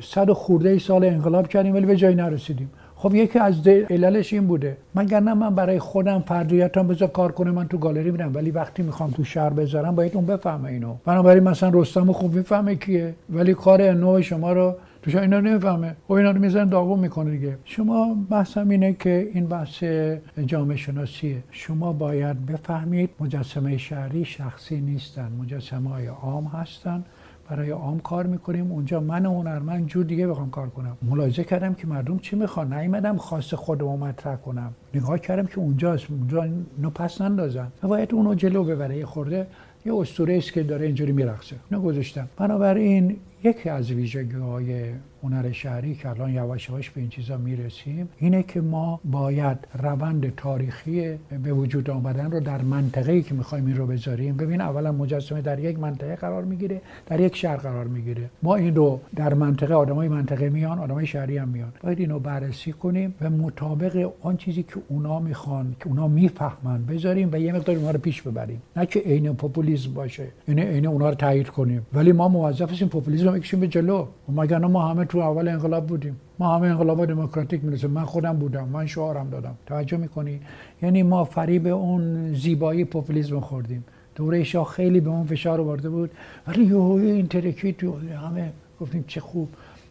صد 0.01 0.31
خورده 0.31 0.69
ای 0.69 0.79
سال 0.79 1.05
انقلاب 1.05 1.47
کردیم 1.47 1.75
ولی 1.75 1.85
به 1.85 1.95
جایی 1.95 2.15
نرسیدیم. 2.15 2.69
خب 2.95 3.15
یکی 3.15 3.39
از 3.39 3.67
عللش 3.67 4.33
این 4.33 4.47
بوده. 4.47 4.77
مگر 4.95 5.19
نه 5.19 5.33
من 5.33 5.55
برای 5.55 5.79
خودم 5.79 6.23
فردیتم 6.27 6.87
بذار 6.87 7.07
کار 7.07 7.31
کنه 7.31 7.51
من 7.51 7.67
تو 7.67 7.77
گالری 7.77 8.11
میرم 8.11 8.31
ولی 8.35 8.51
وقتی 8.51 8.83
می‌خوام 8.83 9.11
تو 9.11 9.23
شهر 9.23 9.49
بذارم 9.49 9.95
باید 9.95 10.15
اون 10.15 10.25
بفهمه 10.25 10.69
اینو. 10.69 10.95
بنابراین 11.05 11.43
مثلا 11.43 11.69
رستم 11.73 12.11
خوب 12.11 12.33
می‌فهمه 12.33 12.75
کیه 12.75 13.13
ولی 13.29 13.53
کار 13.53 13.91
نوع 13.91 14.21
شما 14.21 14.53
رو 14.53 14.75
تو 15.01 15.19
اینا 15.19 15.39
نمی‌فهمه. 15.39 15.95
خب 16.07 16.13
اینا 16.13 16.31
رو 16.31 16.39
میزن 16.39 16.69
داغون 16.69 16.99
می‌کنه 16.99 17.31
دیگه. 17.31 17.57
شما 17.65 18.17
بحثم 18.29 18.69
اینه 18.69 18.93
که 18.93 19.29
این 19.33 19.47
بحث 19.47 19.83
جامعه 20.45 20.77
شناسیه. 20.77 21.43
شما 21.51 21.93
باید 21.93 22.45
بفهمید 22.45 23.09
مجسمه 23.19 23.77
شهری 23.77 24.25
شخصی 24.25 24.81
نیستن. 24.81 25.31
مجسمه 25.41 25.89
های 25.89 26.07
عام 26.07 26.45
هستن. 26.45 27.03
برای 27.49 27.69
عام 27.69 27.99
کار 27.99 28.25
می‌کنیم. 28.25 28.71
اونجا 28.71 28.99
من 28.99 29.25
هنرمند 29.25 29.87
جور 29.87 30.05
دیگه 30.05 30.27
بخوام 30.27 30.49
کار 30.49 30.69
کنم. 30.69 30.97
ملاحظه 31.01 31.43
کردم 31.43 31.73
که 31.73 31.87
مردم 31.87 32.17
چی 32.17 32.35
می‌خوان؟ 32.35 32.73
نیومدم 32.73 33.17
خاص 33.17 33.53
خودمو 33.53 33.97
مطرح 33.97 34.35
کنم. 34.35 34.73
نگاه 34.93 35.19
کردم 35.19 35.45
که 35.45 35.59
اونجاست. 35.59 36.11
اونجا 36.11 36.43
اینو 36.43 36.89
پس 36.89 37.21
نندازن. 37.21 37.67
و 37.83 37.87
باید 37.87 38.13
اونو 38.13 38.35
جلو 38.35 38.63
ببره. 38.63 38.97
یه 38.97 39.05
خورده 39.05 39.47
یه 39.85 39.95
اسطوره 39.95 40.37
است 40.37 40.53
که 40.53 40.63
داره 40.63 40.85
اینجوری 40.85 41.11
میرقصه. 41.11 41.55
اینو 41.71 41.83
گذاشتم. 41.83 42.29
بنابراین 42.37 43.17
یکی 43.43 43.69
از 43.69 43.91
ویژگی 43.91 44.35
های 44.35 44.91
هنر 45.23 45.51
شهری 45.51 45.95
که 45.95 46.09
الان 46.09 46.33
یواش 46.33 46.69
یواش 46.69 46.89
به 46.89 47.01
این 47.01 47.09
چیزا 47.09 47.37
می‌رسیم 47.37 48.09
اینه 48.17 48.43
که 48.43 48.61
ما 48.61 48.99
باید 49.05 49.57
روند 49.83 50.35
تاریخی 50.35 51.17
به 51.43 51.53
وجود 51.53 51.89
آمدن 51.89 52.31
رو 52.31 52.39
در 52.39 52.61
منطقه‌ای 52.61 53.21
که 53.21 53.33
می‌خوایم 53.33 53.65
این 53.65 53.77
رو 53.77 53.87
بذاریم. 53.87 54.37
ببین 54.37 54.61
اولا 54.61 54.91
مجسمه 54.91 55.41
در 55.41 55.59
یک 55.59 55.79
منطقه 55.79 56.15
قرار 56.15 56.43
می‌گیره 56.43 56.81
در 57.05 57.19
یک 57.19 57.35
شهر 57.35 57.57
قرار 57.57 57.87
می‌گیره. 57.87 58.29
ما 58.43 58.55
این 58.55 58.75
رو 58.75 58.99
در 59.15 59.33
منطقه 59.33 59.73
آدمای 59.73 60.07
منطقه 60.07 60.49
میان 60.49 60.79
آدمای 60.79 61.05
شهری 61.05 61.37
هم 61.37 61.47
میان. 61.47 61.71
باید 61.83 61.99
اینو 61.99 62.19
بررسی 62.19 62.71
کنیم 62.71 63.13
و 63.21 63.29
مطابق 63.29 64.09
آن 64.21 64.37
چیزی 64.37 64.63
که 64.63 64.75
اونا 64.87 65.19
می‌خوان 65.19 65.75
که 65.79 65.87
اونا 65.87 66.07
می‌فهمن 66.07 66.85
بذاریم 66.85 67.29
و 67.31 67.39
یه 67.39 67.53
مقدار 67.53 67.75
اونها 67.75 67.91
رو 67.91 67.99
پیش 67.99 68.21
ببریم. 68.21 68.61
نه 68.75 68.85
که 68.85 68.99
عین 68.99 69.33
پوپولیسم 69.33 69.93
باشه 69.93 70.27
یعنی 70.47 70.61
عین 70.61 70.87
اونا 70.87 71.09
رو 71.09 71.15
تایید 71.15 71.49
کنیم. 71.49 71.85
ولی 71.93 72.11
ما 72.11 72.27
موظف 72.27 72.71
هستیم 72.71 72.87
پوپولیسم 72.87 73.31
بکشیم 73.31 73.59
به 73.59 73.67
جلو. 73.67 74.05
مگر 74.35 74.59
ما 74.59 74.87
همه 74.87 75.05
تو 75.09 75.17
اول 75.17 75.47
انقلاب 75.47 75.87
بودیم. 75.87 76.15
ما 76.39 76.55
همه 76.55 76.67
انقلاب 76.67 77.05
دموکراتیک 77.05 77.63
می‌رسیم 77.63 77.91
من 77.91 78.05
خودم 78.05 78.33
بودم. 78.33 78.67
من 78.67 78.87
شعارم 78.87 79.29
دادم. 79.29 79.55
توجه 79.65 79.97
می‌کنی؟ 79.97 80.39
یعنی 80.81 81.03
ما 81.03 81.23
فریب 81.23 81.67
اون 81.67 82.33
زیبایی 82.33 82.85
پوپولیسم 82.85 83.39
خوردیم. 83.39 83.83
دوره 84.15 84.43
شاه 84.43 84.65
خیلی 84.65 84.99
به 84.99 85.09
اون 85.09 85.25
فشار 85.25 85.61
آورده 85.61 85.89
بود. 85.89 86.11
ولی 86.47 86.63
یهو 86.63 86.91
این 86.91 87.27
ترکی 87.27 87.73
تو 87.73 87.93
همه 87.99 88.51
گفتیم 88.81 89.03
چه 89.07 89.19
خوب. 89.19 89.49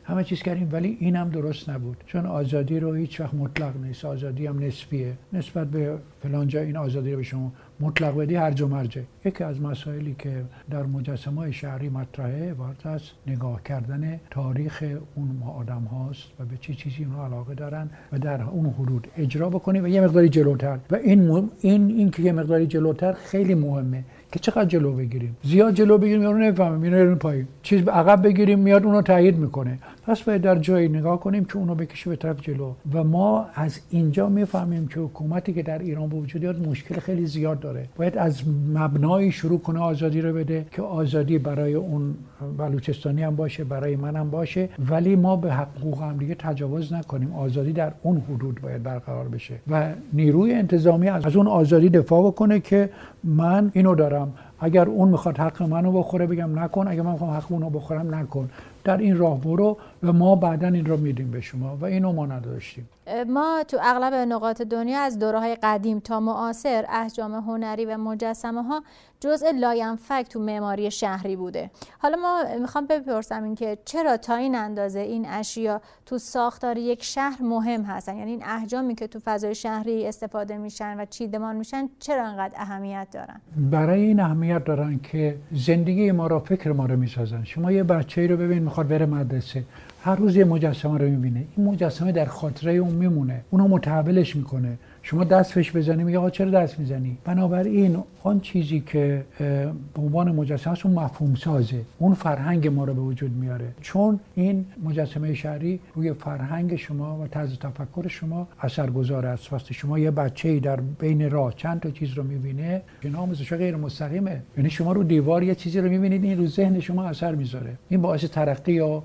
همه 0.09 0.25
چیز 0.25 0.43
کردیم 0.43 0.69
ولی 0.73 0.97
این 1.01 1.17
هم 1.17 1.29
درست 1.29 1.71
نبود. 1.71 1.97
چون 2.07 2.27
آزادی 2.27 2.81
رو 2.81 2.95
هیچ 2.95 3.21
وقت 3.21 3.35
مطلق 3.35 3.77
نیست. 3.85 4.05
آزادی 4.05 4.47
هم 4.47 4.59
نسبیه. 4.59 5.13
نسبت 5.33 5.67
به 5.67 5.99
فلان 6.23 6.49
جا 6.49 6.61
این 6.61 6.77
آزادی 6.77 7.11
رو 7.11 7.17
به 7.17 7.23
شما 7.23 7.53
مطلق 7.81 8.17
بدی 8.17 8.35
هر 8.35 8.63
و 8.63 8.69
مرجع 8.69 9.03
یکی 9.25 9.45
از 9.45 9.61
مسائلی 9.61 10.17
که 10.19 10.45
در 10.71 10.83
مجسمه 10.83 11.51
شهری 11.51 11.89
مطرحه 11.89 12.51
عبارت 12.51 12.87
از 12.87 13.01
نگاه 13.27 13.63
کردن 13.63 14.21
تاریخ 14.31 14.85
اون 15.15 15.43
آدم 15.59 15.83
هاست 15.83 16.25
و 16.41 16.45
به 16.45 16.57
چه 16.61 16.75
چیزی 16.75 17.05
اونها 17.05 17.27
علاقه 17.27 17.55
دارن 17.55 17.91
و 18.13 18.19
در 18.19 18.43
اون 18.43 18.67
حدود 18.67 19.09
اجرا 19.17 19.51
بکنیم 19.51 19.85
و 19.85 19.89
یه 19.89 20.01
مقداری 20.01 20.29
جلوتر. 20.29 20.79
و 20.91 20.95
این 20.95 21.51
این 21.61 21.89
این 21.91 22.11
که 22.11 22.23
یه 22.23 22.33
مقداری 22.33 22.67
جلوتر 22.67 23.13
خیلی 23.13 23.55
مهمه 23.55 24.05
که 24.33 24.39
چقدر 24.39 24.65
جلو 24.65 24.93
بگیریم. 24.93 25.37
زیاد 25.43 25.75
جلو 25.75 25.99
بگیریم 25.99 26.23
یارو 26.23 26.39
نمی‌فهمه 26.39 26.77
میره 26.77 27.15
پایین. 27.15 27.47
چیز 27.63 27.89
عقب 27.89 28.23
بگیریم 28.23 28.59
میاد 28.59 28.85
اونو 28.85 29.03
تایید 29.03 29.37
می‌کنه. 29.39 29.79
پس 30.09 30.23
باید 30.23 30.43
در 30.43 30.57
جایی 30.59 30.89
نگاه 30.89 31.21
کنیم 31.21 31.45
که 31.45 31.57
اونو 31.57 31.75
بکشه 31.75 32.11
به 32.11 32.17
طرف 32.17 32.41
جلو. 32.41 32.73
و 32.93 33.05
ما 33.05 33.47
از 33.55 33.81
اینجا 33.91 34.29
می‌فهمیم 34.29 34.89
که 34.89 35.01
حکومتی 35.01 35.53
که 35.53 35.63
در 35.63 35.79
ایران 35.79 36.09
به 36.09 36.17
وجود 36.17 36.43
میاد 36.43 36.69
مشکل 36.69 37.01
خیلی 37.01 37.27
زیاد 37.27 37.61
داره. 37.61 37.89
باید 37.97 38.19
از 38.19 38.43
مبنایی 38.75 39.33
شروع 39.33 39.61
کنه 39.61 39.81
آزادی 39.81 40.21
رو 40.21 40.33
بده 40.33 40.67
که 40.71 40.83
آزادی 40.83 41.39
برای 41.39 41.75
اون 41.75 42.15
بلوچستانی 42.59 43.23
هم 43.23 43.37
باشه 43.37 43.65
برای 43.65 43.97
من 43.97 44.17
هم 44.17 44.31
باشه. 44.31 44.69
ولی 44.91 45.17
ما 45.17 45.37
به 45.37 45.53
حقوق 45.53 46.03
هم 46.03 46.17
دیگه 46.17 46.35
تجاوز 46.35 46.93
نکنیم. 46.93 47.33
آزادی 47.33 47.73
در 47.73 47.93
اون 48.03 48.23
حدود 48.31 48.61
باید 48.61 48.83
برقرار 48.83 49.29
بشه. 49.29 49.55
و 49.71 49.89
نیروی 50.13 50.53
انتظامی 50.53 51.09
از 51.09 51.37
اون 51.37 51.47
آزادی 51.47 51.89
دفاع 51.89 52.27
بکنه 52.27 52.61
که 52.61 52.91
من 53.25 53.71
اینو 53.75 53.95
دارم. 53.95 54.33
اگر 54.61 54.87
اون 54.87 55.09
می‌خواد 55.09 55.39
حق 55.39 55.63
منو 55.63 55.93
بخوره 55.93 56.27
بگم 56.27 56.59
نکن 56.59 56.89
اگر 56.89 57.03
من 57.03 57.13
می‌خوام 57.13 57.31
حق 57.31 57.53
اونو 57.53 57.71
بخورم 57.71 58.15
نکن. 58.15 58.51
در 58.85 58.97
این 58.97 59.17
راه 59.17 59.41
برو 59.41 59.77
و 60.03 60.13
ما 60.13 60.37
بعدا 60.37 60.69
این 60.69 60.87
رو 60.87 60.97
میدیم 60.97 61.31
به 61.31 61.41
شما. 61.41 61.77
و 61.77 61.85
اینو 61.85 62.13
ما 62.13 62.27
نداشتیم. 62.27 62.89
ما 63.29 63.65
تو 63.69 63.79
اغلب 63.83 64.15
نقاط 64.15 64.63
دنیا 64.63 65.01
از 65.01 65.19
دوره 65.19 65.39
های 65.39 65.57
قدیم 65.63 66.01
تا 66.01 66.21
معاصر 66.21 66.87
احجام 66.89 67.35
هنری 67.35 67.85
و 67.85 67.97
مجسمه 67.97 68.63
ها 68.63 68.83
جزء 69.21 69.51
لاینفک 69.51 70.27
تو 70.31 70.41
معماری 70.41 70.91
شهری 70.91 71.37
بوده. 71.37 71.71
حالا 71.99 72.17
ما 72.17 72.43
می‌خوام 72.61 72.87
بپرسم 72.87 73.45
اینکه 73.45 73.79
چرا 73.85 74.17
تا 74.17 74.35
این 74.35 74.55
اندازه 74.55 75.01
این 75.01 75.27
اشیا 75.29 75.81
تو 76.07 76.19
ساختار 76.19 76.79
یک 76.79 77.05
شهر 77.05 77.43
مهم 77.43 77.83
هستن؟ 77.83 78.17
یعنی 78.17 78.31
این 78.31 78.43
احجامی 78.45 78.95
که 78.95 79.07
تو 79.07 79.19
فضای 79.25 79.55
شهری 79.55 80.07
استفاده 80.07 80.59
میشن 80.59 81.01
و 81.01 81.05
چیدمان 81.05 81.57
میشن 81.57 81.89
چرا 81.99 82.27
انقدر 82.27 82.55
اهمیت 82.57 83.09
دارن؟ 83.13 83.41
برای 83.57 84.03
این 84.03 84.21
اهمیت 84.21 84.65
دارن 84.65 85.01
که 85.03 85.37
زندگی 85.53 86.13
ما 86.13 86.27
را 86.27 86.41
فکر 86.41 86.73
ما 86.73 86.87
رو 86.87 86.97
می‌سازن. 86.97 87.45
شما 87.45 87.73
یه 87.73 87.83
بچه 87.83 88.27
رو 88.27 88.37
ببین 88.37 88.63
می‌خواد 88.63 88.89
بره 88.89 89.07
مدرسه. 89.07 89.65
هر 90.09 90.17
روز 90.17 90.37
یه 90.37 90.45
مجسمه 90.45 90.99
رو 90.99 91.09
می‌بینه. 91.09 91.45
این 91.57 91.67
مجسمه 91.67 92.13
در 92.13 92.25
خاطره 92.25 92.73
اون 92.73 92.95
میمونه. 92.95 93.41
اونو 93.51 93.69
متحولش 93.69 94.37
می‌کنه. 94.37 94.79
شما 95.11 95.25
دست 95.25 95.53
فش 95.53 95.77
بزنی 95.77 96.05
میگه 96.05 96.19
آقا 96.19 96.31
چرا 96.31 96.51
دست 96.51 96.79
می‌زنی؟ 96.79 97.19
بنابراین 97.25 97.97
آن 98.23 98.41
چیزی 98.41 98.81
که 98.81 99.25
به 99.39 100.03
عنوان 100.03 100.33
مجسمه 100.35 100.73
است 100.73 100.87
اون 100.87 100.95
مفهوم 100.95 101.35
سازه. 101.35 101.81
اون 101.99 102.15
فرهنگ 102.15 102.69
ما 102.69 102.85
رو 102.85 102.95
به 102.95 103.01
وجود 103.01 103.33
میاره. 103.33 103.69
چون 103.81 104.21
این 104.35 104.67
مجسمه 104.85 105.35
شهری 105.35 105.81
روی 105.95 106.13
فرهنگ 106.13 106.77
شما 106.77 107.19
و 107.19 107.27
طرز 107.27 107.59
تفکر 107.59 108.09
شما 108.09 108.49
اثرگذار 108.61 109.27
است. 109.27 109.53
وقتی 109.53 109.75
شما 109.75 109.99
یه 109.99 110.11
بچه 110.11 110.61
در 110.61 110.81
بین 111.01 111.31
راه 111.31 111.55
چند 111.57 111.81
تا 111.81 111.91
چیز 111.91 112.13
رو 112.13 112.23
می‌بینه 112.23 112.83
که 113.03 113.11
آموزش 113.17 113.53
غیر 113.53 113.77
مستقیمه. 113.77 114.43
یعنی 114.57 114.71
شما 114.71 114.93
رو 114.93 115.03
دیوار 115.03 115.43
یه 115.43 115.55
چیزی 115.55 115.81
رو 115.81 115.89
می‌بینید 115.89 116.25
این 116.25 116.39
رو 116.39 116.47
ذهن 116.47 116.81
شما 116.81 117.05
اثر 117.05 117.35
می‌ذاره. 117.35 117.73
این 117.89 118.03
باعث 118.03 118.25
ترقی 118.25 118.73
یا 118.73 119.03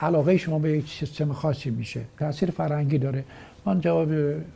علاقه 0.00 0.36
شما 0.36 0.58
به 0.58 0.70
یک 0.78 0.88
سیستم 0.88 1.32
خاصی 1.32 1.70
میشه. 1.70 2.00
تاثیر 2.18 2.50
فرهنگی 2.50 2.98
داره. 2.98 3.24
من 3.68 3.80
جواب 3.80 4.08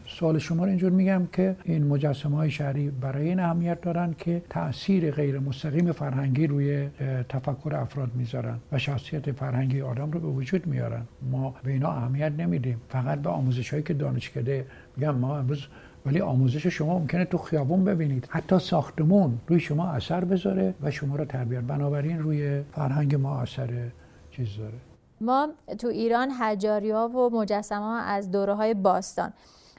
سوال 0.07 0.39
شما 0.39 0.65
رو 0.65 0.69
اینجور 0.69 0.91
میگم 0.91 1.29
که 1.33 1.57
این 1.65 1.87
مجسمه 1.87 2.37
های 2.37 2.51
شهری 2.51 2.91
برای 2.91 3.29
این 3.29 3.41
اهمیت 3.41 3.81
دارن 3.81 4.15
که 4.19 4.43
تاثیر 4.51 5.11
غیر 5.11 5.39
مستقیم 5.39 5.93
فرهنگی 5.93 6.47
روی 6.47 6.89
تفکر 7.29 7.75
افراد 7.75 8.11
می‌ذارن 8.15 8.59
و 8.73 8.79
شخصیت 8.79 9.33
فرهنگی 9.33 9.81
آدم 9.81 10.11
رو 10.11 10.21
به 10.21 10.27
وجود 10.27 10.67
میارن. 10.67 11.03
ما 11.31 11.55
به 11.65 11.71
اینا 11.71 11.89
اهمیت 11.89 12.33
نمیدیم. 12.39 12.81
فقط 12.89 13.23
به 13.23 13.31
آموزش 13.31 13.71
هایی 13.71 13.83
که 13.83 13.95
دانشکده 13.95 14.67
میگم 14.97 15.15
ما 15.15 15.39
امروز 15.39 15.67
ولی 16.07 16.21
آموزش 16.21 16.67
شما 16.67 16.99
ممکنه 16.99 17.25
تو 17.25 17.39
خیابون 17.39 17.85
ببینید. 17.85 18.29
حتی 18.31 18.59
ساختمون 18.59 19.39
روی 19.49 19.61
شما 19.61 19.89
اثر 19.89 20.25
بذاره 20.25 20.75
و 20.83 20.91
شما 20.91 21.17
رو 21.17 21.25
تربیت. 21.25 21.61
بنابراین 21.61 22.19
روی 22.19 22.63
فرهنگ 22.73 23.15
ما 23.15 23.41
اثر 23.41 23.69
چیز 24.31 24.57
داره. 24.57 24.92
ما 25.23 25.49
تو 25.79 25.89
ایران 25.89 26.31
حجاری 26.31 26.91
ها 26.91 27.09
و 27.09 27.31
مجسمه 27.31 28.03
از 28.03 28.31
دوره 28.31 28.55
های 28.55 28.75
باستان 28.75 29.33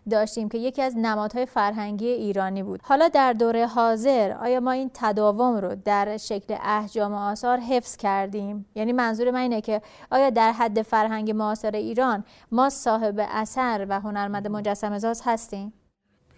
داشتیم 0.09 0.49
که 0.49 0.57
یکی 0.57 0.81
از 0.81 0.97
نمادهای 0.97 1.45
فرهنگی 1.45 2.07
ایرانی 2.07 2.63
بود. 2.63 2.79
حالا 2.83 3.07
در 3.07 3.33
دوره 3.33 3.67
حاضر 3.67 4.31
آیا 4.31 4.59
ما 4.59 4.71
این 4.71 4.91
تداوم 4.93 5.55
رو 5.55 5.75
در 5.85 6.17
شکل 6.17 6.55
احجام 6.63 7.13
آثار 7.13 7.59
حفظ 7.59 7.97
کردیم؟ 7.97 8.65
یعنی 8.75 8.93
منظور 8.93 9.31
من 9.31 9.39
اینه 9.39 9.61
که 9.61 9.81
آیا 10.11 10.29
در 10.29 10.51
حد 10.51 10.81
فرهنگ 10.81 11.31
معاصر 11.31 11.71
ایران 11.71 12.23
ما 12.51 12.69
صاحب 12.69 13.15
اثر 13.31 13.85
و 13.89 13.99
هنرمند 13.99 14.47
مجسمه 14.47 14.99
ساز 14.99 15.21
هستیم؟ 15.25 15.73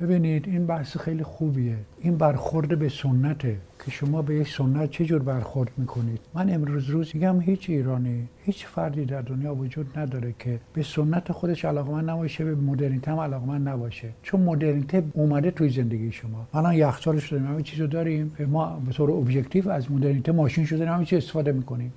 ببینید 0.02 0.48
این 0.48 0.68
بحث 0.68 0.98
خیلی 0.98 1.24
خوبیه. 1.24 1.78
این 2.00 2.18
برخورد 2.18 2.80
به 2.80 2.90
سنته. 2.90 3.58
که 3.86 3.92
شما 3.92 4.22
به 4.22 4.36
یک 4.36 4.48
سنت 4.48 4.92
چه 4.92 5.06
جور 5.06 5.22
برخورد 5.22 5.72
می‌کنید؟ 5.78 6.20
من 6.34 6.54
امروز 6.54 6.90
روز 6.90 7.12
میگم 7.14 7.42
هیچ 7.42 7.70
ایرانی 7.70 8.28
هیچ 8.44 8.66
فردی 8.66 9.06
در 9.06 9.22
دنیا 9.22 9.56
وجود 9.56 10.00
نداره 10.00 10.34
که 10.40 10.60
به 10.74 10.84
سنت 10.84 11.32
خودش 11.32 11.66
علاقمند 11.66 12.10
نباشه 12.10 12.46
به 12.46 12.56
مدرنیته 12.56 13.12
هم 13.12 13.20
علاقمند 13.20 13.70
نباشه. 13.70 14.10
چون 14.24 14.42
مدرنیته 14.42 15.04
اومده 15.14 15.52
توی 15.52 15.70
زندگی 15.70 16.12
شما. 16.12 16.48
الان 16.54 16.74
یخچالش 16.74 17.32
داریم 17.32 17.48
همه 17.48 17.62
چیزو 17.62 17.88
داریم. 17.88 18.32
ما 18.48 18.82
به 18.86 18.92
طور 18.92 19.12
objective 19.12 19.70
از 19.70 19.92
مدرنیته 19.92 20.32
ماشین 20.32 20.66
شده 20.66 20.90
همه 20.90 21.06
چیز 21.06 21.18
استفاده 21.18 21.52
می‌کنیم. 21.52 21.94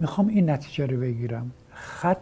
می‌خوام 0.00 0.28
این 0.28 0.50
نتیجه 0.50 0.86
رو 0.86 1.00
بگیرم. 1.00 1.50
خط 1.70 2.18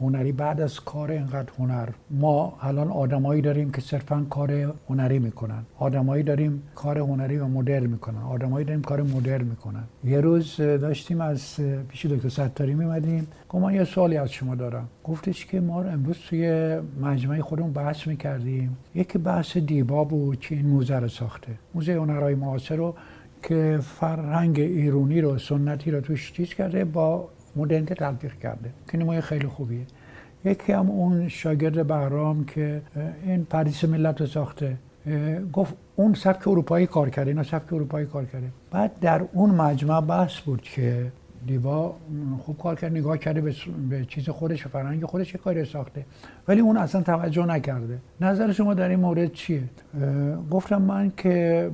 هنری 0.00 0.32
بعد 0.32 0.60
از 0.60 0.80
کار 0.80 1.10
اینقدر 1.10 1.48
هنر 1.58 1.88
ما 2.10 2.58
الان 2.60 2.88
آدمایی 2.88 3.42
داریم 3.42 3.70
که 3.70 3.80
صرفا 3.80 4.26
کار 4.30 4.74
هنری 4.88 5.18
می‌کنن. 5.18 5.62
آدمایی 5.78 6.22
داریم 6.22 6.62
کار 6.74 6.98
هنری 6.98 7.38
و 7.38 7.46
مدرن 7.46 7.86
می‌کنن. 7.86 8.22
آدمایی 8.22 8.64
داریم 8.66 8.82
کار 8.82 9.02
مدرن 9.02 9.44
می‌کنن. 9.44 9.84
یه 10.04 10.20
روز 10.20 10.56
داشتیم 10.56 11.20
از 11.20 11.56
پیش 11.88 12.06
دکتر 12.06 12.28
ستاری 12.28 12.74
میمدیم 12.74 13.26
گفت 13.48 13.64
من 13.64 13.74
یه 13.74 13.84
سوالی 13.84 14.16
از 14.16 14.32
شما 14.32 14.54
دارم. 14.54 14.88
گفتش 15.04 15.46
که 15.46 15.60
ما 15.60 15.82
امروز 15.82 16.16
توی 16.28 16.76
مجمع 17.00 17.40
خودمون 17.40 17.72
بحث 17.72 18.06
می‌کردیم. 18.06 18.76
یکی 18.94 19.18
بحث 19.18 19.56
دیبا 19.56 20.04
بود 20.04 20.40
که 20.40 20.54
این 20.54 20.66
موزه 20.66 20.96
رو 20.96 21.08
ساخته. 21.08 21.52
موزه 21.74 21.92
هنرهای 21.92 22.34
معاصر 22.34 22.76
رو 22.76 22.94
که 23.42 23.78
فرهنگ 23.82 24.60
ایرونی 24.60 25.20
رو 25.20 25.38
سنتی 25.38 25.90
رو 25.90 26.00
توش 26.00 26.32
چیز 26.32 26.48
کرده 26.48 26.84
با 26.84 27.28
مدرنیته 27.56 27.94
تلفیق 27.94 28.38
کرده. 28.38 28.70
که 28.88 28.98
نمای 28.98 29.20
خیلی 29.20 29.46
خوبیه. 29.46 29.86
یکی 30.44 30.72
هم 30.72 30.90
اون 30.90 31.28
شاگرد 31.28 31.86
بهرام 31.86 32.44
که 32.44 32.82
این 33.26 33.44
پردیس 33.44 33.84
ملت 33.84 34.20
رو 34.20 34.26
ساخته. 34.26 34.76
گفت 35.52 35.74
اون 35.96 36.14
سبک 36.14 36.48
اروپایی 36.48 36.86
کار 36.86 37.10
کرده 37.10 37.30
اینا 37.30 37.42
سبک 37.42 37.72
اروپایی 37.72 38.06
کار 38.06 38.24
کرده. 38.24 38.46
بعد 38.70 39.00
در 39.00 39.22
اون 39.32 39.50
مجمع 39.50 40.00
بحث 40.00 40.40
بود 40.40 40.62
که 40.62 41.12
دیوا 41.46 41.94
خوب 42.38 42.58
کار 42.58 42.74
کرد 42.74 42.92
نگاه 42.92 43.18
کرده 43.18 43.40
به, 43.40 43.54
به 43.90 44.04
چیز 44.04 44.28
خودش 44.28 44.66
و 44.66 44.68
فرهنگ 44.68 45.04
خودش 45.04 45.36
کاری 45.36 45.64
ساخته. 45.64 46.04
ولی 46.48 46.60
اون 46.60 46.76
اصلا 46.76 47.02
توجه 47.02 47.46
نکرده. 47.46 47.98
نظر 48.20 48.52
شما 48.52 48.74
در 48.74 48.88
این 48.88 49.00
مورد 49.00 49.32
چیه؟ 49.32 49.62
گفتم 50.50 50.82
من 50.82 51.12
که 51.16 51.70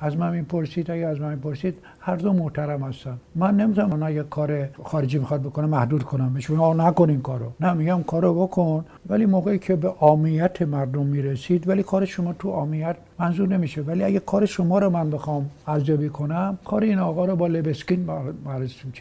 از 0.00 0.16
من 0.16 0.30
می‌پرسید 0.30 0.90
اگه 0.90 1.06
از 1.06 1.20
من 1.20 1.30
می‌پرسید 1.30 1.74
هر 2.00 2.16
دو 2.16 2.32
محترم 2.32 2.82
هستن. 2.82 3.18
من 3.34 3.56
نمی‌تونم 3.56 3.90
اونا 3.90 4.10
یه 4.10 4.22
کار 4.22 4.68
خارجی 4.82 5.18
می‌خواد 5.18 5.42
بکنه 5.42 5.66
محدود 5.66 6.02
کنم 6.02 6.34
بهش 6.34 6.50
میگم 6.50 6.80
نکن 6.80 7.10
این 7.10 7.20
کارو. 7.20 7.52
نه 7.60 7.72
میگم 7.72 8.02
کارو 8.02 8.46
بکن. 8.46 8.84
ولی 9.08 9.26
موقعی 9.26 9.58
که 9.58 9.76
به 9.76 9.88
عامیت 9.88 10.62
مردم 10.62 11.06
می‌رسید 11.06 11.68
ولی 11.68 11.82
کار 11.82 12.04
شما 12.04 12.32
تو 12.32 12.50
عامیت 12.50 12.96
منظور 13.18 13.48
نمیشه. 13.48 13.82
ولی 13.82 14.04
اگه 14.04 14.18
کار 14.18 14.46
شما 14.46 14.78
رو 14.78 14.90
من 14.90 15.10
بخوام 15.10 15.50
ارزیابی 15.66 16.08
کنم 16.08 16.58
کار 16.64 16.82
این 16.82 16.98
آقا 16.98 17.24
رو 17.24 17.36
با 17.36 17.46
لبسکین 17.46 18.06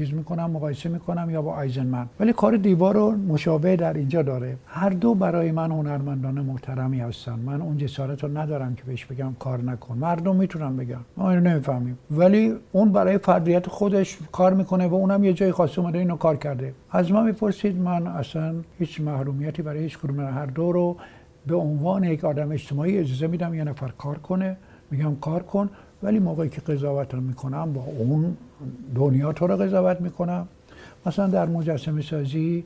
چیز 0.08 0.16
می‌کنم 0.16 0.52
مقایسه 0.52 0.90
می‌کنم 0.90 1.30
یا 1.30 1.42
با 1.42 1.54
آیزنمن 1.54 2.08
ولی 2.20 2.34
کار 2.34 2.58
دیوار 2.58 2.96
رو 2.96 3.12
مشابه 3.12 3.76
در 3.76 3.94
اینجا 3.94 4.22
داره. 4.22 4.58
هر 4.66 4.90
دو 4.90 5.16
برای 5.16 5.52
من 5.52 5.72
هنرمندان 5.72 6.42
محترمی 6.42 7.00
هستن. 7.00 7.40
من 7.40 7.62
اون 7.62 7.78
جسارت 7.78 8.24
رو 8.24 8.38
ندارم 8.38 8.76
که 8.76 8.84
بهش 8.84 9.06
بگم 9.06 9.36
کار 9.40 9.62
نکن. 9.62 9.98
مردم 9.98 10.36
می‌تونم 10.36 10.78
بگم 10.78 11.00
ما 11.18 11.30
اینو 11.32 11.42
نمی‌فهمیم. 11.42 11.98
ولی 12.12 12.54
اون 12.72 12.92
برای 12.92 13.18
فردیت 13.18 13.68
خودش 13.68 14.18
کار 14.32 14.54
می‌کنه 14.54 14.88
و 14.88 14.94
اونم 14.96 15.24
یه 15.24 15.34
جای 15.34 15.52
خاص 15.52 15.80
اومده 15.80 16.00
اینو 16.00 16.16
کار 16.16 16.36
کرده. 16.36 16.74
از 16.92 17.12
ما 17.12 17.24
می‌پرسید 17.24 17.78
من 17.78 18.08
اصلا 18.08 18.56
هیچ 18.80 19.02
محرومیتی 19.02 19.62
برای 19.62 19.84
هیچ 19.84 19.98
کدوم 19.98 20.20
هر 20.20 20.46
دو 20.46 20.72
رو 20.72 20.98
به 21.48 21.56
عنوان 21.56 22.04
یک 22.04 22.26
آدم 22.26 22.52
اجتماعی 22.52 22.98
اجازه 22.98 23.28
میدم 23.28 23.54
یه 23.54 23.64
نفر 23.64 23.92
کار 23.98 24.18
کنه. 24.18 24.58
میگم 24.92 25.16
کار 25.16 25.44
کن. 25.44 25.70
ولی 26.04 26.20
موقعی 26.20 26.50
که 26.50 26.62
قضاوت 26.62 27.14
رو 27.14 27.22
می‌کنم 27.22 27.74
با 27.74 27.84
اون 27.84 28.38
دنیا 28.96 29.34
تو 29.34 29.48
رو 29.48 29.58
قضاوت 29.58 30.02
می‌کنم. 30.02 30.48
مثلا 31.06 31.28
در 31.28 31.46
مجسمه 31.46 32.02
سازی 32.02 32.66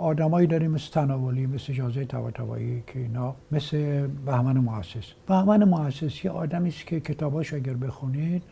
آدمایی 0.00 0.46
داریم 0.46 0.70
مثل 0.70 0.90
تناولی 0.90 1.46
مثل 1.46 1.72
جازه 1.72 2.04
تواتوایی 2.04 2.82
که 2.86 2.98
اینا 2.98 3.34
مثل 3.52 4.06
بهمن 4.06 4.56
محسس 4.58 5.12
بهمن 5.26 5.64
محسس 5.64 6.24
یه 6.24 6.30
آدمی 6.30 6.68
است 6.68 6.86
که 6.86 7.00
کتاباش 7.00 7.54
اگر 7.54 7.74
بخونید 7.74 8.42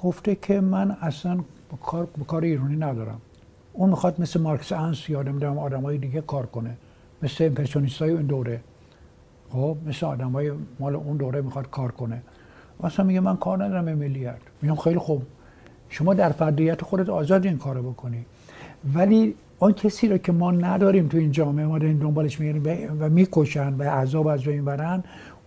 گفته 0.00 0.34
که 0.34 0.60
من 0.60 0.90
اصلا 0.90 1.40
کار, 1.82 2.08
کار 2.26 2.42
ایرانی 2.42 2.76
ندارم. 2.76 3.20
اون 3.72 3.90
می‌خواد 3.90 4.20
مثل 4.20 4.40
مارکس 4.40 4.72
انس 4.72 5.08
یا 5.08 5.22
نمی‌دونم 5.22 5.58
آدمای 5.58 5.98
دیگه 5.98 6.20
کار 6.20 6.46
کنه. 6.46 6.76
مثل 7.22 7.44
امپرسیونیست 7.44 8.02
های 8.02 8.10
اون 8.10 8.22
دوره. 8.22 8.60
خب 9.50 9.76
مثل 9.86 10.06
آدمای 10.06 10.52
مال 10.80 10.96
اون 10.96 11.16
دوره 11.16 11.40
می‌خواد 11.40 11.70
کار 11.70 11.92
کنه. 11.92 12.22
مثلا 12.82 13.04
میگه 13.04 13.20
من 13.20 13.36
کار 13.36 13.64
ندارم 13.64 13.84
ملیت. 13.84 14.36
میگم 14.62 14.74
خیلی 14.74 14.98
خوب. 14.98 15.22
شما 15.88 16.14
در 16.14 16.28
فردیت 16.28 16.82
خودت 16.82 17.08
آزاد 17.08 17.46
این 17.46 17.58
کارو 17.58 17.90
بکنی. 17.90 18.24
ولی 18.94 19.34
آن 19.58 19.72
کسی 19.72 20.08
رو 20.08 20.18
که 20.18 20.32
ما 20.32 20.50
نداریم 20.50 21.08
تو 21.08 21.18
این 21.18 21.30
جامعه 21.30 21.66
ما 21.66 21.78
داریم 21.78 21.98
دنبالش 21.98 22.40
می‌گیریم 22.40 22.96
و 23.00 23.08
می‌کشن 23.08 23.74
و 23.74 23.82
عذاب 23.82 24.26
از 24.26 24.42
بین 24.42 24.64
برن 24.64 25.04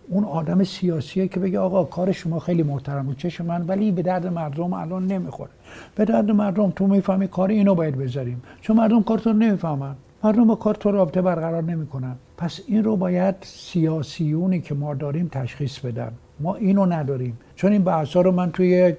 اون 0.08 0.24
آدم 0.24 0.64
سیاسیه 0.64 1.28
که 1.28 1.40
بگه 1.40 1.58
آقا 1.58 1.84
کار 1.84 2.12
شما 2.12 2.38
خیلی 2.38 2.62
محترم 2.62 3.06
بود 3.06 3.16
چشم 3.16 3.46
من 3.46 3.66
ولی 3.66 3.92
به 3.92 4.02
درد 4.02 4.26
مردم 4.26 4.72
الان 4.72 5.06
نمی‌خوره. 5.06 5.50
به 5.94 6.04
درد 6.04 6.30
مردم 6.30 6.70
تو 6.70 6.86
می‌فهمی 6.86 7.28
کار 7.28 7.48
اینو 7.48 7.74
باید 7.74 7.98
بذاریم. 7.98 8.42
چون 8.60 8.76
مردم 8.76 9.02
کار 9.02 9.18
تو 9.18 9.32
نمی‌فهمن. 9.32 9.94
مردم 10.24 10.46
با 10.46 10.54
کار 10.54 10.74
تو 10.74 10.90
رابطه 10.90 11.22
برقرار 11.22 11.62
نمی‌کنن. 11.62 12.16
پس 12.36 12.60
این 12.66 12.84
رو 12.84 12.96
باید 12.96 13.34
سیاسیونی 13.42 14.60
که 14.60 14.74
ما 14.74 14.94
داریم 14.94 15.28
تشخیص 15.32 15.78
بدن. 15.78 16.12
ما 16.40 16.54
اینو 16.54 16.86
نداریم. 16.86 17.38
چون 17.56 17.72
این 17.72 17.84
بحث 17.84 18.16
رو 18.16 18.32
من 18.32 18.50
توی 18.50 18.68
یک 18.68 18.96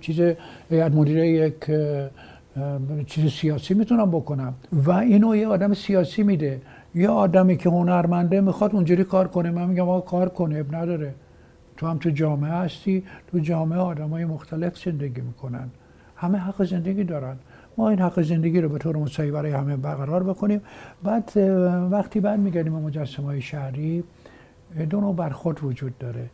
چیز 0.00 0.20
مدیره 0.70 1.28
یک 1.28 1.70
چیز 3.06 3.32
سیاسی 3.32 3.74
می‌تونم 3.74 4.10
بکنم. 4.10 4.54
و 4.72 4.90
اینو 4.90 5.36
یه 5.36 5.46
آدم 5.48 5.74
سیاسی 5.74 6.22
میده. 6.22 6.60
یه 6.94 7.08
آدمی 7.08 7.56
که 7.56 7.68
هنرمنده 7.68 8.40
می‌خواد 8.40 8.74
اونجوری 8.74 9.04
کار 9.04 9.28
کنه. 9.28 9.50
من 9.50 9.68
میگم 9.68 9.88
آقا 9.88 10.00
کار 10.00 10.28
کنه 10.28 10.58
اب 10.58 10.74
نداره. 10.74 11.14
تو 11.76 11.86
هم 11.86 11.98
تو 11.98 12.10
جامعه 12.10 12.52
هستی. 12.52 13.02
تو 13.26 13.38
جامعه 13.38 13.78
آدم 13.78 14.08
های 14.08 14.24
مختلف 14.24 14.78
زندگی 14.78 15.20
می‌کنن. 15.20 15.68
همه 16.16 16.38
حق 16.38 16.64
زندگی 16.64 17.04
دارن. 17.04 17.36
ما 17.78 17.88
این 17.88 17.98
حق 17.98 18.22
زندگی 18.22 18.60
رو 18.60 18.68
به 18.68 18.78
طور 18.78 18.96
مساوی 18.96 19.30
برای 19.30 19.52
همه 19.52 19.76
برقرار 19.76 20.22
بکنیم. 20.22 20.60
بعد 21.02 21.32
وقتی 21.90 22.20
بعد 22.20 22.40
میگردیم 22.40 22.72
به 22.72 22.78
مجسمه 22.78 23.26
های 23.26 23.40
شهری 23.40 24.04
دو 24.90 25.00
نوع 25.00 25.14
برخورد 25.14 25.64
وجود 25.64 25.98
داره. 25.98 26.24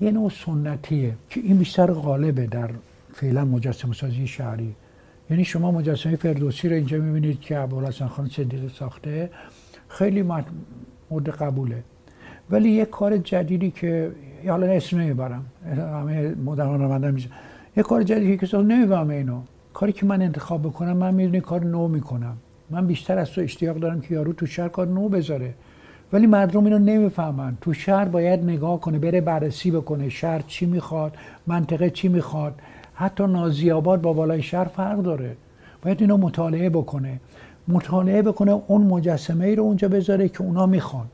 یه 0.00 0.10
نوع 0.10 0.30
سنتیه 0.30 1.14
که 1.30 1.40
این 1.40 1.56
بیشتر 1.56 1.92
غالبه 1.92 2.46
در 2.46 2.70
فعلا 3.12 3.44
مجسمه 3.44 3.94
سازی 3.94 4.26
شهری. 4.26 4.74
یعنی 5.30 5.44
شما 5.44 5.70
مجسمه 5.70 6.16
فردوسی 6.16 6.68
رو 6.68 6.74
اینجا 6.74 6.98
می‌بینید 6.98 7.40
که 7.40 7.58
ابوالحسن 7.58 8.06
خان 8.06 8.28
صدیقی 8.28 8.68
ساخته. 8.68 9.30
خیلی 9.88 10.22
مورد 11.10 11.28
قبوله. 11.28 11.82
ولی 12.50 12.70
یک 12.70 12.90
کار 12.90 13.16
جدیدی 13.16 13.70
که 13.70 14.12
حالا 14.48 14.66
اسم 14.66 14.98
نمی‌برم. 14.98 15.44
همه 15.76 16.34
مدرمان 16.34 17.04
رو 17.04 17.18
یک 17.76 17.84
کار 17.84 18.02
جدیدی 18.02 18.46
که 18.46 18.56
نمی‌برم 18.56 19.08
اینو. 19.10 19.40
کاری 19.74 19.92
که 19.92 20.06
من 20.06 20.22
انتخاب 20.22 20.62
بکنم 20.62 20.96
من 20.96 21.14
می‌دونی 21.14 21.40
کار 21.40 21.64
نو 21.64 21.88
می‌کنم. 21.88 22.36
من 22.70 22.86
بیشتر 22.86 23.18
از 23.18 23.30
تو 23.30 23.40
اشتیاق 23.40 23.76
دارم 23.76 24.00
که 24.00 24.14
یارو 24.14 24.32
تو 24.32 24.46
شهر 24.46 24.68
کار 24.68 24.86
نو 24.86 25.08
بذاره. 25.08 25.54
ولی 26.12 26.26
مردم 26.26 26.64
اینو 26.64 26.78
نمی‌فهمن. 26.78 27.56
تو 27.60 27.72
شهر 27.72 28.04
باید 28.04 28.44
نگاه 28.44 28.80
کنه 28.80 28.98
بره 28.98 29.20
بررسی 29.20 29.70
بکنه. 29.70 30.08
شهر 30.08 30.42
چی 30.46 30.66
می‌خواد؟ 30.66 31.16
منطقه 31.46 31.90
چی 31.90 32.08
می‌خواد؟ 32.08 32.54
حتی 32.94 33.26
نازی 33.26 33.70
آباد 33.70 34.00
با 34.00 34.12
بالای 34.12 34.42
شهر 34.42 34.64
فرق 34.64 35.02
داره. 35.02 35.36
باید 35.82 36.00
اینو 36.00 36.16
مطالعه 36.16 36.70
بکنه. 36.70 37.20
مطالعه 37.68 38.22
بکنه 38.22 38.62
اون 38.66 38.82
مجسمه 38.82 39.44
ای 39.44 39.54
رو 39.54 39.62
اونجا 39.62 39.88
بذاره 39.88 40.28
که 40.28 40.42
اونا 40.42 40.66
می‌خوان. 40.66 41.06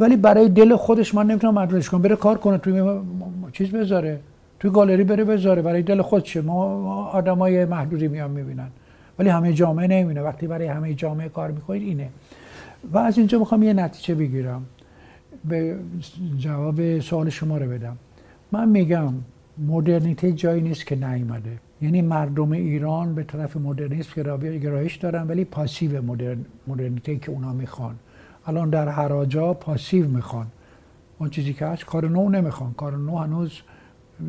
ولی 0.00 0.16
برای 0.16 0.48
دل 0.48 0.76
خودش 0.76 1.14
من 1.14 1.26
نمی‌تونم 1.26 1.54
مدرسش 1.54 1.88
کنم. 1.90 2.02
بره 2.02 2.16
کار 2.16 2.38
کنه 2.38 2.58
توی 2.58 3.00
چیز 3.52 3.70
بذاره. 3.70 4.18
توی 4.60 4.70
گالری 4.70 5.04
بره 5.04 5.24
بذاره. 5.24 5.62
برای 5.62 5.82
دل 5.82 6.02
خودشه 6.02 6.40
ما 6.40 6.64
آدمای 7.12 7.64
محدودی 7.64 8.08
میان 8.08 8.30
می‌بینن. 8.30 8.68
ولی 9.18 9.28
همه 9.28 9.52
جامعه 9.52 9.86
نمی‌بینه. 9.86 10.22
وقتی 10.22 10.46
برای 10.46 10.66
همه 10.66 10.94
جامعه 10.94 11.28
کار 11.28 11.50
می‌کنید 11.50 11.82
اینه. 11.82 12.08
و 12.92 12.98
از 12.98 13.18
اینجا 13.18 13.38
می‌خوام 13.38 13.62
یه 13.62 13.72
نتیجه 13.72 14.14
بگیرم. 14.14 14.66
به 15.44 15.76
جواب 16.38 17.00
سوال 17.00 17.30
شما 17.30 17.58
رو 17.58 17.70
بدم. 17.70 17.96
من 18.52 18.68
میگم 18.68 19.14
مدرنیته 19.58 20.32
جایی 20.32 20.62
نیست 20.62 20.86
که 20.86 20.96
نیومده. 20.96 21.58
یعنی 21.82 22.02
مردم 22.02 22.52
ایران 22.52 23.14
به 23.14 23.22
طرف 23.22 23.56
مدرنیسم 23.56 24.36
گرایش 24.58 24.96
دارن 24.96 25.26
ولی 25.26 25.44
پاسیو 25.44 26.02
مدرن، 26.02 26.44
مدرنیته 26.66 27.16
که 27.16 27.30
اونا 27.30 27.52
می‌خوان. 27.52 27.94
الان 28.46 28.70
در 28.70 28.88
حراجا 28.88 29.54
پاسیو 29.54 30.08
می‌خوان. 30.08 30.46
اون 31.18 31.30
چیزی 31.30 31.52
که 31.52 31.66
هست 31.66 31.84
کار 31.84 32.08
نو 32.08 32.28
نمی‌خوان. 32.28 32.72
کار 32.72 32.96
نو 32.96 33.16
هنوز 33.16 33.60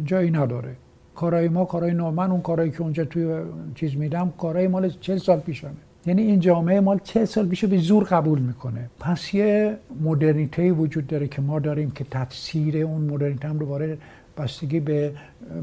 جایی 0.06 0.32
نداره. 0.32 0.76
کارهای 1.16 1.48
ما 1.48 1.66
کارهای 1.66 1.94
نو 1.94 2.12
من 2.12 2.32
اون 2.32 2.42
کارهایی 2.42 2.72
که 2.72 2.82
اونجا 2.82 3.06
توی 3.06 3.42
چیز 3.76 3.96
میدم 3.96 4.34
کارهای 4.38 4.68
مال 4.68 4.90
چل 4.90 5.18
سال 5.18 5.40
پیشمه. 5.40 5.72
یعنی 6.08 6.22
این 6.22 6.40
جامعه 6.40 6.80
مال 6.80 7.00
چه 7.04 7.26
سال 7.26 7.48
پیش 7.48 7.66
به 7.66 7.78
زور 7.78 8.04
قبول 8.04 8.40
می‌کنه. 8.40 8.90
پس 9.00 9.34
یه 9.34 9.78
مدرنیته 10.04 10.72
وجود 10.72 11.08
داره 11.08 11.28
که 11.28 11.42
ما 11.42 11.60
داریم 11.60 11.92
که 11.92 12.06
تفسیر 12.12 12.78
اون 12.78 13.02
مدرنیته 13.02 13.48
هم 13.48 13.58
دوباره 13.58 13.98
بستگی 14.38 14.80
به 14.80 15.12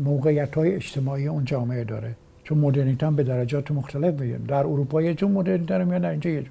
موقعیت 0.04 0.54
های 0.54 0.74
اجتماعی 0.74 1.26
اون 1.26 1.44
جامعه 1.44 1.84
داره. 1.84 2.14
چون 2.44 2.58
مدرنیته 2.58 3.06
هم 3.06 3.16
به 3.16 3.22
درجات 3.22 3.70
مختلف 3.70 4.14
بیان 4.14 4.38
در 4.38 4.54
اروپا 4.54 5.02
یه 5.02 5.14
جور 5.14 5.30
مدرنیته 5.30 5.78
رو 5.78 5.98
در 5.98 6.10
اینجا 6.10 6.30
یه 6.30 6.40
جور. 6.40 6.50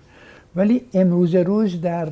ولی 0.55 0.81
امروز 0.93 1.35
روز 1.35 1.81
در 1.81 2.07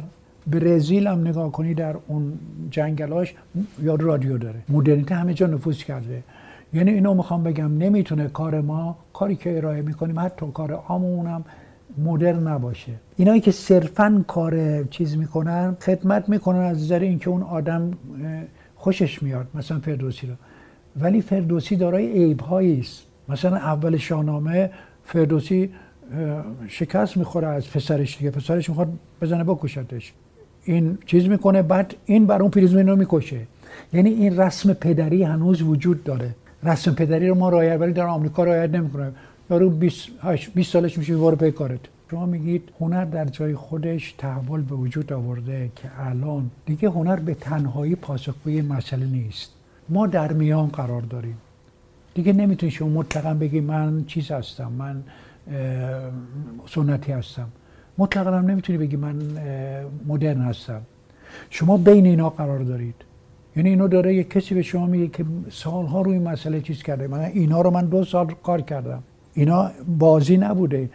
برزیل 0.48 1.08
هم 1.08 1.28
نگاه 1.28 1.52
کنی 1.52 1.74
در 1.74 1.96
اون 2.08 2.34
جنگلاش 2.72 3.34
یا 3.84 3.96
رادیو 3.96 4.38
داره. 4.38 4.60
مدرنیته 4.70 5.16
همه 5.16 5.34
جا 5.34 5.48
نفوذ 5.48 5.78
کرده. 5.78 6.24
یعنی 6.74 6.92
اینو 6.92 7.14
می‌خوام 7.14 7.44
بگم 7.44 7.78
نمی‌تونه 7.78 8.28
کار 8.28 8.62
ما 8.62 8.98
کاری 9.14 9.36
که 9.36 9.58
ارائه 9.58 9.82
می‌کنیم 9.82 10.20
حتی 10.20 10.46
کار 10.54 10.72
عاممون 10.72 11.28
هم 11.28 11.44
مدرن 11.98 12.48
نباشه. 12.48 12.92
اینایی 13.18 13.42
که 13.42 13.52
صرفا 13.52 14.24
کار 14.28 14.84
چیز 14.84 15.18
می‌کنن 15.18 15.78
خدمت 15.82 16.30
می‌کنن 16.30 16.60
از 16.60 16.84
نظر 16.84 17.00
اینکه 17.00 17.30
اون 17.30 17.44
آدم 17.44 17.92
خوشش 18.76 19.24
میاد 19.24 19.48
مثلا 19.56 19.80
فردوسی 19.80 20.28
رو. 20.28 20.34
ولی 21.02 21.22
فردوسی 21.22 21.76
دارای 21.76 22.12
عیب 22.12 22.54
است. 22.54 23.04
مثلا 23.30 23.58
اول 23.58 23.98
شاهنامه 23.98 24.70
فردوسی 25.06 25.70
شکست 26.68 27.18
می‌خوره 27.18 27.48
از 27.48 27.72
پسرش 27.72 28.18
دیگه. 28.18 28.32
پسرش 28.32 28.70
می‌خواد 28.70 28.88
بزنه 29.22 29.44
بکشتش. 29.44 30.14
این 30.64 30.98
چیز 31.06 31.28
می‌کنه 31.28 31.62
بعد 31.62 31.94
این 32.06 32.26
بر 32.26 32.42
اون 32.42 32.52
پریزم 32.52 32.90
رو 32.90 32.96
می‌کشه. 32.96 33.40
یعنی 33.94 34.10
این 34.10 34.38
رسم 34.38 34.74
پدری 34.74 35.24
هنوز 35.24 35.62
وجود 35.62 36.04
داره. 36.04 36.36
رسم 36.64 36.94
پدری 36.94 37.28
رو 37.28 37.36
ما 37.36 37.50
رعایت 37.50 37.82
ولی 37.82 37.94
در 37.94 38.06
آمریکا 38.06 38.44
رعایت 38.44 38.70
نمی‌کنه. 38.70 39.12
یارو 39.52 39.70
20 39.70 40.10
20 40.56 40.72
سالش 40.72 40.98
میشه 40.98 41.16
وارد 41.16 41.38
پی 41.38 41.52
کارت. 41.52 41.80
شما 42.12 42.26
میگید 42.26 42.70
هنر 42.80 43.06
در 43.06 43.26
جای 43.26 43.56
خودش 43.56 44.16
تحول 44.18 44.62
به 44.62 44.76
وجود 44.76 45.14
آورده 45.14 45.72
که 45.76 45.90
الان. 46.00 46.52
دیگه 46.66 46.90
هنر 46.90 47.16
به 47.16 47.34
تنهایی 47.34 47.96
پاسخگوی 47.96 48.62
مسئله 48.62 49.06
نیست. 49.06 49.52
ما 49.90 50.08
در 50.08 50.34
میان 50.34 50.68
قرار 50.68 51.02
داریم. 51.02 51.38
دیگه 52.14 52.34
نمی‌تونی 52.34 52.72
شما 52.72 52.90
مطلقا 52.90 53.34
بگی 53.34 53.60
من 53.60 54.06
چیز 54.06 54.32
هستم 54.32 54.72
من 54.72 55.04
سنتی 56.68 57.12
هستم. 57.12 57.48
مطلقا 57.98 58.32
هم 58.32 58.46
نمی‌تونی 58.46 58.78
بگی 58.78 58.96
من 58.96 59.16
مدرن 60.08 60.42
هستم. 60.42 60.82
شما 61.50 61.78
بین 61.78 62.06
اینا 62.06 62.30
قرار 62.30 62.60
دارید. 62.60 62.96
یعنی 63.56 63.70
اینو 63.70 63.88
داره 63.88 64.16
یک 64.16 64.30
کسی 64.30 64.56
به 64.56 64.62
شما 64.62 64.86
میگه 64.86 65.08
که 65.08 65.26
سالها 65.50 66.02
روی 66.02 66.20
مسئله 66.20 66.62
چیز 66.62 66.84
کرده. 66.84 67.08
من 67.08 67.20
اینا 67.20 67.62
رو 67.62 67.72
من 67.72 67.86
دو 67.86 68.06
سال 68.06 68.34
کار 68.44 68.62
کردم. 68.62 69.04
اینا 69.34 69.72
بازی 70.00 70.38
نبوده. 70.38 70.90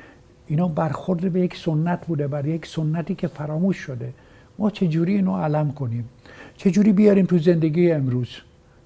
اینا 0.46 0.68
برخورد 0.68 1.32
به 1.32 1.40
یک 1.40 1.56
سنت 1.56 2.06
بوده 2.06 2.28
بر 2.28 2.46
یک 2.46 2.66
سنتی 2.66 3.14
که 3.14 3.28
فراموش 3.28 3.76
شده. 3.76 4.12
ما 4.58 4.70
چجوری 4.70 5.14
اینو 5.14 5.36
علم 5.36 5.72
کنیم؟ 5.72 6.08
چجوری 6.56 6.92
بیاریم 6.92 7.26
تو 7.26 7.38
زندگی 7.38 7.92
امروز؟ 7.92 8.28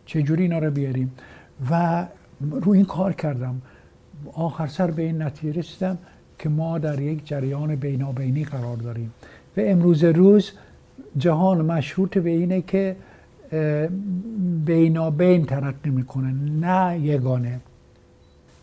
چجوری 0.07 0.43
اینا 0.43 0.59
رو 0.59 0.71
بیاریم؟ 0.71 1.13
و 1.71 2.07
رو 2.51 2.73
این 2.73 2.85
کار 2.85 3.13
کردم. 3.13 3.63
آخر 4.33 4.67
سر 4.67 4.91
به 4.91 5.03
این 5.03 5.23
نتیجه 5.23 5.59
رسیدم 5.59 5.99
که 6.39 6.49
ما 6.49 6.79
در 6.79 7.01
یک 7.01 7.27
جریان 7.27 7.77
بینابینی 7.77 8.45
قرار 8.45 8.77
داریم. 8.77 9.13
و 9.57 9.61
امروز 9.61 10.05
روز 10.05 10.53
جهان 11.19 11.61
مشروط 11.61 12.19
به 12.19 12.31
اینه 12.31 12.63
که 12.63 12.97
بینابین 14.65 15.45
ترقی 15.45 15.91
می‌کنه 15.91 16.33
نه 16.61 16.99
یگانه. 16.99 17.61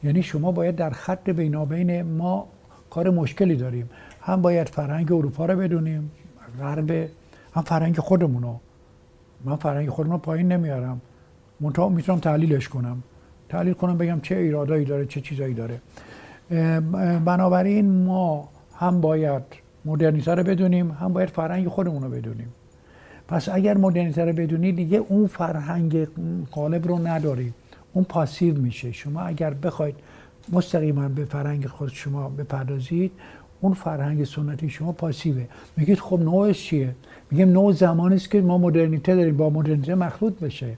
یعنی 0.03 0.23
شما 0.23 0.51
باید 0.51 0.75
در 0.75 0.89
خط 0.89 1.29
بینابین 1.29 2.01
ما 2.01 2.47
کار 2.89 3.09
مشکلی 3.09 3.55
داریم. 3.55 3.89
هم 4.21 4.41
باید 4.41 4.69
فرهنگ 4.69 5.11
اروپا 5.11 5.45
رو 5.45 5.59
بدونیم 5.59 6.11
غرب 6.59 6.91
هم 7.55 7.61
فرهنگ 7.61 7.99
خودمونو 7.99 8.55
من 9.45 9.55
فرهنگ 9.55 9.89
خودمون 9.89 10.17
پایین 10.17 10.51
نمیارم. 10.51 11.01
منتها 11.59 11.89
می‌تونم 11.89 12.19
تحلیلش 12.19 12.69
کنم. 12.69 13.03
تحلیل 13.49 13.73
کنم 13.73 13.97
بگم 13.97 14.19
چه 14.21 14.35
ایرادایی 14.35 14.85
داره 14.85 15.05
چه 15.05 15.21
چیزایی 15.21 15.53
داره. 15.53 15.81
بنابراین 17.25 18.03
ما 18.03 18.49
هم 18.75 19.01
باید 19.01 19.43
مدرنیته 19.85 20.35
رو 20.35 20.43
بدونیم 20.43 20.91
هم 20.91 21.13
باید 21.13 21.29
فرهنگ 21.29 21.67
خودمون 21.67 22.03
رو 22.03 22.09
بدونیم. 22.09 22.53
پس 23.27 23.49
اگر 23.49 23.77
مدرنیته 23.77 24.25
رو 24.25 24.33
بدونید 24.33 24.75
دیگه 24.75 24.97
اون 24.97 25.27
فرهنگ 25.27 26.07
قالب 26.51 26.87
رو 26.87 27.07
نداری. 27.07 27.53
اون 27.97 28.05
پاسیو 28.05 28.57
میشه. 28.61 28.91
شما 28.91 29.21
اگر 29.21 29.53
بخواید 29.53 29.95
مستقیما 30.51 31.07
به 31.07 31.25
فرهنگ 31.25 31.67
خود 31.67 31.89
شما 31.89 32.29
بپردازید 32.29 33.11
اون 33.61 33.73
فرهنگ 33.73 34.23
سنتی 34.23 34.69
شما 34.69 34.91
پاسیوه. 34.91 35.45
میگید 35.77 35.99
خب 35.99 36.19
نوعش 36.19 36.63
چیه؟ 36.63 36.95
میگیم 37.31 37.49
نوع 37.49 37.71
زمانی 37.71 38.15
است 38.15 38.31
که 38.31 38.41
ما 38.41 38.57
مدرنیته 38.57 39.15
داریم 39.15 39.37
با 39.37 39.49
مدرنیته 39.49 39.95
مخلوط 39.95 40.39
بشه. 40.39 40.77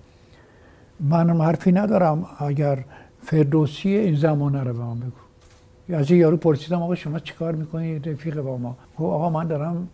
من 1.00 1.42
حرفی 1.42 1.72
ندارم 1.72 2.26
اگر 2.40 2.86
فردوسی 3.24 3.90
این 3.90 4.16
زمانه 4.16 4.64
رو 4.64 4.74
به 4.74 4.80
من 4.80 5.00
بگو. 5.00 5.96
از 5.96 6.12
یارو 6.12 6.38
پرسیدم 6.38 6.82
آقا 6.82 6.96
شما 6.96 7.20
چیکار 7.20 7.56
می‌کنید 7.56 8.10
رفیق 8.10 8.42
با 8.42 8.58
ما. 8.58 8.78
گفت 8.98 9.02
آقا 9.14 9.30
من 9.30 9.48
دارم 9.48 9.88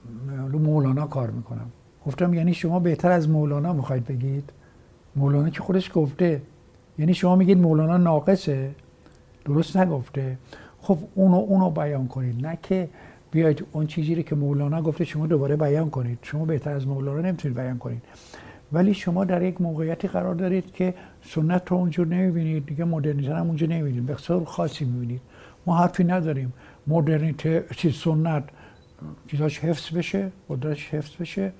مولانا 0.53 1.05
کار 1.05 1.29
می‌کنم. 1.29 1.71
گفتم 2.05 2.33
یعنی 2.33 2.53
شما 2.53 2.79
بهتر 2.79 3.11
از 3.11 3.29
مولانا 3.29 3.73
می‌خواید 3.73 4.05
بگید؟ 4.05 4.49
مولانا 5.15 5.49
که 5.49 5.61
خودش 5.61 5.91
گفته. 5.93 6.41
یعنی 6.99 7.13
شما 7.13 7.35
میگید 7.35 7.57
مولانا 7.57 7.97
ناقصه. 7.97 8.71
درست 9.45 9.77
نگفته. 9.77 10.37
خب 10.81 10.97
اونو 11.15 11.35
اونو 11.35 11.69
بیان 11.69 12.07
کنید. 12.07 12.45
نه 12.45 12.57
که 12.63 12.89
بیاید 13.31 13.65
اون 13.71 13.87
چیزی 13.87 14.15
رو 14.15 14.21
که 14.21 14.35
مولانا 14.35 14.81
گفته 14.81 15.05
شما 15.05 15.27
دوباره 15.27 15.55
بیان 15.55 15.89
کنید. 15.89 16.19
شما 16.21 16.45
بهتر 16.45 16.71
از 16.71 16.87
مولانا 16.87 17.21
نمی‌تونید 17.21 17.57
بیان 17.57 17.77
کنید. 17.77 18.01
ولی 18.73 18.93
شما 18.93 19.25
در 19.25 19.41
یک 19.41 19.61
موقعیتی 19.61 20.07
قرار 20.07 20.35
دارید 20.35 20.71
که 20.73 20.93
سنت 21.23 21.71
رو 21.71 21.77
اونجور 21.77 22.07
نمی‌بینید. 22.07 22.65
دیگه 22.65 22.83
مدرنیته 22.85 23.35
هم 23.35 23.47
اونجا 23.47 23.67
نمی‌بینید. 23.67 24.05
به 24.05 24.15
خاصی 24.45 24.85
می‌بینید. 24.85 25.21
ما 25.65 25.77
حرفی 25.77 26.03
نداریم. 26.03 26.53
مدرنیته 26.87 27.65
چیز 27.75 27.95
سنت 27.95 28.43
چیزاش 29.27 29.59
حفظ 29.59 29.97
بشه 29.97 30.31
قدرتش 30.49 30.89
حفظ 30.89 31.15
بشه 31.21 31.51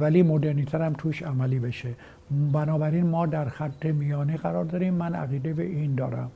ولی 0.00 0.22
مدرنیته 0.22 0.78
هم 0.78 0.92
توش 0.98 1.22
عملی 1.22 1.58
بشه. 1.58 1.88
بنابراین 2.30 3.06
ما 3.06 3.26
در 3.26 3.48
خط 3.48 3.86
میانی 3.86 4.36
قرار 4.36 4.64
داریم. 4.64 4.94
من 4.94 5.14
عقیده 5.14 5.52
به 5.52 5.62
این 5.62 5.94
دارم 5.94 6.30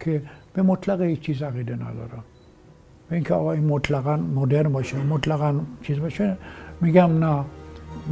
که 0.00 0.22
به 0.54 0.62
مطلق 0.62 1.00
هیچ 1.00 1.20
چیز 1.20 1.42
عقیده 1.42 1.74
ندارم. 1.74 2.24
به 3.08 3.14
اینکه 3.14 3.34
آقا 3.34 3.52
این 3.52 3.64
مطلقا 3.64 4.16
مدرن 4.16 4.72
باشه 4.72 4.96
مطلقا 4.96 5.60
چیز 5.82 5.98
باشه 5.98 6.36
میگم 6.80 7.24
نه. 7.24 7.44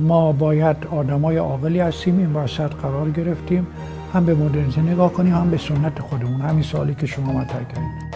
ما 0.01 0.33
باید 0.33 0.77
آدمای 0.91 1.37
عاقلی 1.37 1.81
هستیم 1.81 2.19
این 2.19 2.33
وسط 2.33 2.71
قرار 2.71 3.11
گرفتیم. 3.11 3.67
هم 4.15 4.25
به 4.25 4.35
مدرنیته 4.35 4.81
نگاه 4.81 5.13
کنیم 5.13 5.35
هم 5.35 5.51
به 5.51 5.59
سنت 5.59 5.99
خودمون. 6.01 6.41
همین 6.41 6.63
سوالی 6.63 6.95
که 6.95 7.07
شما 7.07 7.33
مطرح 7.33 7.65
کردید. 7.65 8.13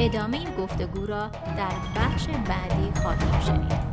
ادامه 0.00 0.41
گفتگو 0.62 1.06
را 1.06 1.28
در 1.28 1.72
بخش 1.96 2.26
بعدی 2.26 3.00
خواهیم 3.02 3.40
شنید. 3.40 3.91